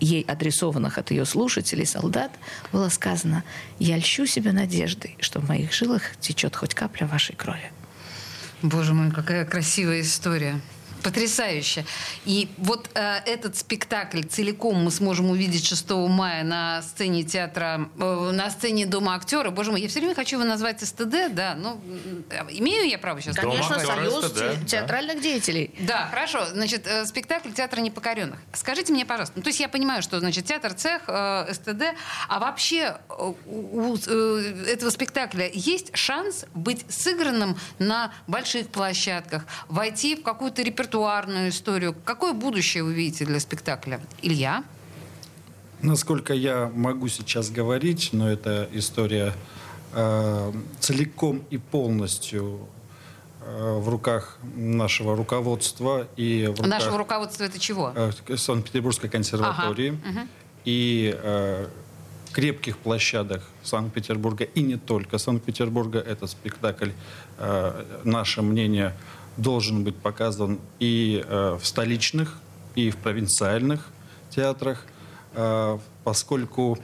ей 0.00 0.22
адресованных 0.22 0.98
от 0.98 1.10
ее 1.10 1.24
слушателей, 1.24 1.86
солдат, 1.86 2.32
было 2.72 2.88
сказано 2.88 3.44
«Я 3.78 3.96
льщу 3.96 4.26
себя 4.26 4.52
надеждой, 4.52 5.16
что 5.20 5.40
в 5.40 5.48
моих 5.48 5.72
жилах 5.72 6.02
течет 6.20 6.56
хоть 6.56 6.74
капля 6.74 7.06
вашей 7.06 7.34
крови». 7.34 7.72
Боже 8.62 8.94
мой, 8.94 9.10
какая 9.10 9.44
красивая 9.44 10.00
история. 10.00 10.60
Потрясающе. 11.04 11.84
И 12.24 12.48
вот 12.56 12.88
э, 12.94 13.18
этот 13.26 13.58
спектакль 13.58 14.22
целиком 14.22 14.82
мы 14.82 14.90
сможем 14.90 15.28
увидеть 15.28 15.66
6 15.66 15.90
мая 15.90 16.42
на 16.44 16.80
сцене 16.80 17.24
театра, 17.24 17.90
э, 17.98 18.30
на 18.32 18.50
сцене 18.50 18.86
Дома 18.86 19.14
актера. 19.14 19.50
Боже 19.50 19.70
мой, 19.70 19.82
я 19.82 19.88
все 19.88 20.00
время 20.00 20.14
хочу 20.14 20.36
его 20.36 20.48
назвать 20.48 20.80
СТД, 20.80 21.30
да. 21.30 21.54
Ну, 21.54 21.78
имею 22.48 22.88
я 22.88 22.96
право 22.96 23.20
сейчас? 23.20 23.36
Конечно, 23.36 23.78
союз 23.78 24.24
СТД, 24.24 24.38
да. 24.38 24.66
театральных 24.66 25.20
деятелей. 25.20 25.74
Да, 25.80 26.08
хорошо. 26.10 26.46
Значит, 26.46 26.86
э, 26.86 27.04
спектакль 27.04 27.50
театра 27.50 27.82
непокоренных. 27.82 28.38
Скажите 28.54 28.90
мне, 28.90 29.04
пожалуйста, 29.04 29.34
ну, 29.36 29.42
то 29.42 29.48
есть 29.48 29.60
я 29.60 29.68
понимаю, 29.68 30.02
что, 30.02 30.20
значит, 30.20 30.46
театр 30.46 30.72
цех, 30.72 31.02
э, 31.06 31.52
СТД, 31.52 31.82
а 32.28 32.38
вообще 32.38 32.96
э, 33.10 33.32
у, 33.44 33.92
у, 33.92 33.96
э, 34.06 34.64
этого 34.68 34.88
спектакля 34.88 35.50
есть 35.52 35.94
шанс 35.94 36.46
быть 36.54 36.86
сыгранным 36.88 37.58
на 37.78 38.10
больших 38.26 38.68
площадках, 38.68 39.44
войти 39.68 40.16
в 40.16 40.22
какую-то 40.22 40.62
репертуарную 40.62 40.93
историю? 41.48 41.94
Какое 42.04 42.32
будущее 42.32 42.84
вы 42.84 42.94
видите 42.94 43.24
для 43.24 43.40
спектакля? 43.40 44.00
Илья? 44.22 44.64
Насколько 45.82 46.32
я 46.34 46.70
могу 46.74 47.08
сейчас 47.08 47.50
говорить, 47.50 48.10
но 48.12 48.30
эта 48.30 48.68
история 48.72 49.34
э, 49.92 50.52
целиком 50.80 51.42
и 51.50 51.58
полностью 51.58 52.68
э, 53.42 53.78
в 53.78 53.88
руках 53.88 54.38
нашего 54.56 55.16
руководства 55.16 56.06
и 56.16 56.46
в 56.46 56.50
руках 56.60 56.66
Нашего 56.66 56.98
руководства 56.98 57.44
это 57.44 57.58
чего? 57.58 57.92
э, 57.94 58.36
Санкт-Петербургской 58.36 59.10
консерватории 59.10 59.98
Ага, 60.08 60.26
и 60.64 61.14
э, 61.22 61.66
крепких 62.32 62.78
площадок 62.78 63.42
Санкт-Петербурга 63.62 64.44
и 64.44 64.62
не 64.62 64.76
только 64.76 65.18
Санкт-Петербурга. 65.18 65.98
Этот 65.98 66.30
спектакль, 66.30 66.90
э, 67.38 67.84
наше 68.04 68.42
мнение, 68.42 68.94
должен 69.36 69.84
быть 69.84 69.96
показан 69.96 70.60
и 70.78 71.24
э, 71.26 71.58
в 71.60 71.66
столичных, 71.66 72.38
и 72.74 72.90
в 72.90 72.96
провинциальных 72.96 73.88
театрах, 74.30 74.84
э, 75.34 75.78
поскольку 76.04 76.78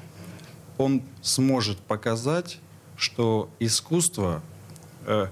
он 0.78 1.02
сможет 1.22 1.78
показать, 1.78 2.58
что 2.96 3.50
искусство, 3.60 4.42
э, 5.06 5.28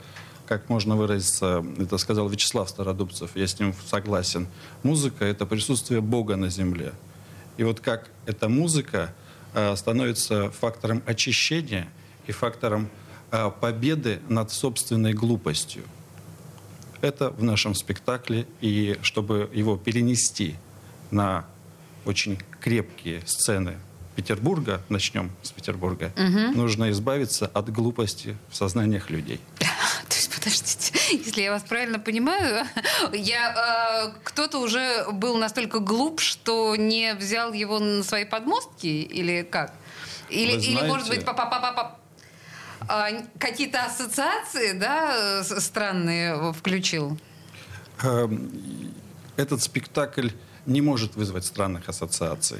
как 0.47 0.69
можно 0.69 0.97
выразиться, 0.97 1.65
это 1.79 1.99
сказал 1.99 2.29
Вячеслав 2.29 2.69
Стародубцев, 2.69 3.33
я 3.35 3.47
с 3.47 3.59
ним 3.59 3.75
согласен, 3.87 4.49
музыка— 4.83 5.25
это 5.27 5.47
присутствие 5.47 6.01
Бога 6.01 6.37
на 6.37 6.49
земле. 6.49 6.93
И 7.57 7.65
вот 7.65 7.81
как 7.81 8.09
эта 8.27 8.49
музыка 8.49 9.13
э, 9.55 9.77
становится 9.77 10.51
фактором 10.51 11.03
очищения 11.07 11.89
и 12.27 12.33
фактором 12.33 12.89
э, 13.31 13.51
победы 13.61 14.21
над 14.29 14.51
собственной 14.53 15.13
глупостью. 15.13 15.83
Это 17.01 17.31
в 17.31 17.43
нашем 17.43 17.75
спектакле, 17.75 18.47
и 18.61 18.99
чтобы 19.03 19.49
его 19.53 19.77
перенести 19.77 20.57
на 21.11 21.45
очень 22.05 22.39
крепкие 22.61 23.23
сцены 23.27 23.77
Петербурга, 24.17 24.83
начнем 24.89 25.31
с 25.43 25.53
Петербурга, 25.53 26.13
нужно 26.55 26.91
избавиться 26.91 27.47
от 27.47 27.71
глупости 27.71 28.37
в 28.51 28.57
сознаниях 28.57 29.11
людей. 29.11 29.41
То 30.09 30.17
есть, 30.17 30.35
подождите, 30.35 30.93
если 31.13 31.43
я 31.43 31.53
вас 31.53 31.63
правильно 31.63 32.01
понимаю, 32.01 32.67
я, 33.13 34.11
э, 34.13 34.19
кто-то 34.25 34.59
уже 34.59 35.07
был 35.13 35.37
настолько 35.39 35.79
глуп, 35.79 36.21
что 36.21 36.75
не 36.75 37.15
взял 37.15 37.53
его 37.53 37.79
на 37.79 38.03
свои 38.03 38.25
подмостки, 38.25 38.87
или 38.87 39.43
как? 39.49 39.73
Или, 40.31 40.57
Вы 40.57 40.63
или 40.65 40.87
может 40.89 41.07
знаете- 41.07 41.25
быть, 41.25 41.25
па 41.25 41.33
па 41.35 41.47
па 41.47 41.61
па 41.61 41.73
па 41.73 41.83
а, 41.83 41.98
какие-то 43.39 43.85
ассоциации, 43.85 44.73
да, 44.73 45.43
странные 45.45 46.53
включил? 46.53 47.19
Эм, 48.03 48.51
Этот 49.37 49.63
спектакль 49.63 50.31
не 50.67 50.81
может 50.81 51.17
вызвать 51.17 51.45
странных 51.45 51.89
ассоциаций. 51.89 52.59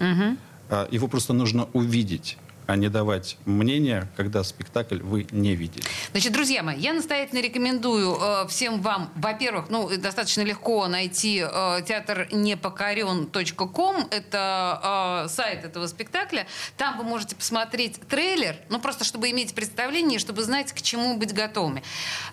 А, 0.71 0.87
Его 0.91 1.09
просто 1.09 1.33
нужно 1.33 1.69
увидеть, 1.73 2.37
а 2.69 2.77
не 2.77 2.91
давать 2.91 3.39
мнение, 3.47 4.07
когда 4.15 4.45
спектакль 4.45 5.01
вы 5.01 5.27
не 5.31 5.57
видели. 5.57 5.83
Значит, 6.11 6.35
друзья 6.35 6.63
мои, 6.63 6.79
я 6.79 6.93
настоятельно 6.93 7.41
рекомендую 7.41 8.15
э, 8.21 8.47
всем 8.49 8.83
вам, 8.83 9.11
во-первых, 9.17 9.71
ну, 9.71 9.89
достаточно 9.97 10.43
легко 10.43 10.87
найти 10.87 11.43
э, 11.43 11.81
театр 11.89 12.29
непокорен.ком, 12.31 14.09
это 14.11 15.25
э, 15.25 15.29
сайт 15.31 15.65
этого 15.65 15.87
спектакля. 15.87 16.47
Там 16.77 16.99
вы 16.99 17.05
можете 17.05 17.37
посмотреть 17.37 18.01
трейлер, 18.07 18.57
ну, 18.69 18.79
просто 18.81 19.05
чтобы 19.07 19.31
иметь 19.31 19.55
представление, 19.55 20.19
чтобы 20.19 20.43
знать, 20.43 20.71
к 20.75 20.83
чему 20.83 21.17
быть 21.17 21.33
готовыми. 21.33 21.83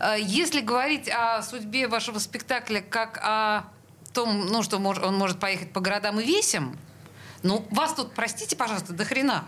Э, 0.01 0.17
если 0.19 0.59
говорить 0.59 1.07
о 1.07 1.43
судьбе 1.43 1.87
вашего 1.87 2.19
спектакля 2.19 2.81
как 2.81 3.21
о 3.23 3.67
том, 4.13 4.47
ну, 4.47 4.63
что 4.63 4.75
он 4.75 5.15
может 5.15 5.39
поехать 5.39 5.71
по 5.71 5.79
городам 5.79 6.19
и 6.19 6.25
весям, 6.25 6.77
ну, 7.45 7.63
вас 7.69 7.93
тут, 7.93 8.13
простите, 8.13 8.55
пожалуйста, 8.55 8.93
до 8.93 9.05
хрена. 9.05 9.47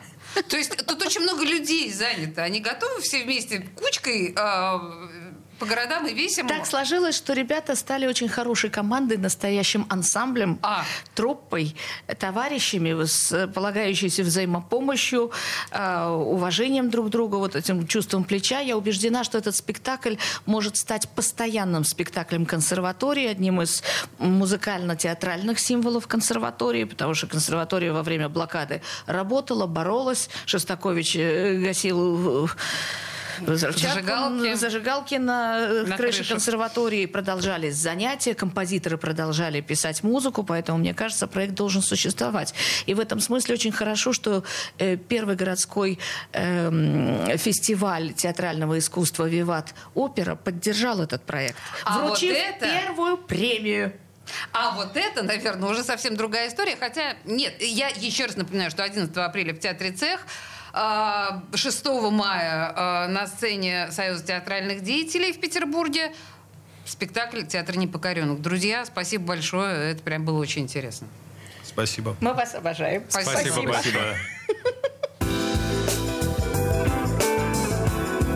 То 0.50 0.56
есть 0.56 0.86
тут 0.86 1.02
очень 1.02 1.22
много 1.22 1.44
людей 1.44 1.92
занято. 1.92 2.44
Они 2.44 2.60
готовы 2.60 3.02
все 3.02 3.24
вместе 3.24 3.68
кучкой 3.76 4.36
э, 4.38 5.27
по 5.60 5.65
городам 5.65 6.08
и 6.08 6.13
весям. 6.13 6.48
Так 6.48 6.65
сложилось, 6.65 7.15
что 7.15 7.34
ребята 7.34 7.76
стали 7.76 8.08
очень 8.08 8.30
хорошей 8.30 8.70
командой, 8.70 9.17
настоящим 9.17 9.86
ансамблем, 9.89 10.60
А. 10.62 10.84
труппой, 11.15 11.76
товарищами, 12.20 13.06
с 13.06 13.48
полагающейся 13.48 14.24
взаимопомощью, 14.24 15.32
э, 15.72 16.08
уважением 16.08 16.89
друг 16.89 17.08
к 17.08 17.10
другу, 17.10 17.38
вот 17.38 17.56
этим 17.56 17.88
чувством 17.88 18.24
плеча. 18.24 18.60
Я 18.60 18.78
убеждена, 18.78 19.24
что 19.24 19.38
этот 19.38 19.56
спектакль 19.56 20.15
может 20.46 20.78
стать 20.78 21.10
постоянным 21.10 21.84
спектаклем 21.84 22.46
консерватории, 22.46 23.28
одним 23.28 23.62
из 23.62 23.84
музыкально-театральных 24.20 25.60
символов 25.60 26.08
консерватории, 26.08 26.84
потому 26.84 27.13
что 27.13 27.28
консерватория 27.28 27.91
во 27.93 28.04
время 28.04 28.30
блокады 28.30 28.82
работала, 29.06 29.65
боролась. 29.65 30.30
Шостакович 30.46 31.15
э, 31.15 31.60
гасил 31.63 32.46
э, 32.46 32.48
взрывчатку, 33.39 33.95
Зажигалки. 33.95 34.54
зажигалки 34.56 35.15
на, 35.15 35.60
э, 35.60 35.84
На 35.88 35.97
крыше 35.97 36.19
крышах. 36.19 36.38
консерватории 36.38 37.06
продолжались 37.06 37.76
занятия, 37.76 38.34
композиторы 38.34 38.97
продолжали 38.97 39.62
писать 39.62 40.04
музыку, 40.04 40.43
поэтому, 40.43 40.78
мне 40.80 40.93
кажется, 40.93 41.28
проект 41.28 41.54
должен 41.54 41.82
существовать. 41.82 42.54
И 42.86 42.93
в 42.93 43.00
этом 43.00 43.19
смысле 43.19 43.56
очень 43.56 43.71
хорошо, 43.71 44.13
что 44.13 44.43
э, 44.80 44.97
первый 44.97 45.36
городской 45.36 46.00
эм, 46.34 47.38
фестиваль 47.38 48.13
театрального 48.13 48.78
искусства 48.80 49.28
«Виват 49.28 49.73
Опера» 49.93 50.36
поддержал 50.36 51.02
этот 51.02 51.23
проект, 51.23 51.58
А 51.84 52.00
вот 52.00 52.10
вручив 52.10 52.36
это- 52.36 52.65
первую 52.67 53.17
премию. 53.17 53.93
А 54.52 54.71
вот 54.76 54.97
это, 54.97 55.23
наверное, 55.23 55.69
уже 55.69 55.84
совсем 55.84 56.17
другая 56.17 56.50
история. 56.50 56.76
Хотя, 56.78 57.15
нет, 57.23 57.54
я 57.62 57.88
еще 57.88 58.26
раз 58.26 58.36
напоминаю, 58.36 58.69
что 58.71 58.84
11 58.84 59.15
апреля 59.26 59.54
в 59.54 59.60
Театре 59.60 59.91
Цех, 59.91 60.19
6 60.73 61.86
мая 62.12 62.73
а, 62.75 63.08
на 63.08 63.27
сцене 63.27 63.91
Союза 63.91 64.23
театральных 64.25 64.84
деятелей 64.84 65.34
в 65.34 65.39
Петербурге 65.39 66.13
спектакль 66.86 67.43
«Театр 67.43 67.77
непокоренных». 67.77 68.41
Друзья, 68.41 68.86
спасибо 68.86 69.25
большое, 69.25 69.91
это 69.91 70.03
прям 70.03 70.25
было 70.25 70.39
очень 70.39 70.63
интересно. 70.63 71.08
Спасибо. 71.63 72.15
Мы 72.21 72.34
вас 72.34 72.56
обожаем. 72.56 73.03
Спасибо. 73.10 73.62
большое. 73.63 74.17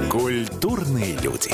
Культурные 0.10 1.18
люди. 1.18 1.52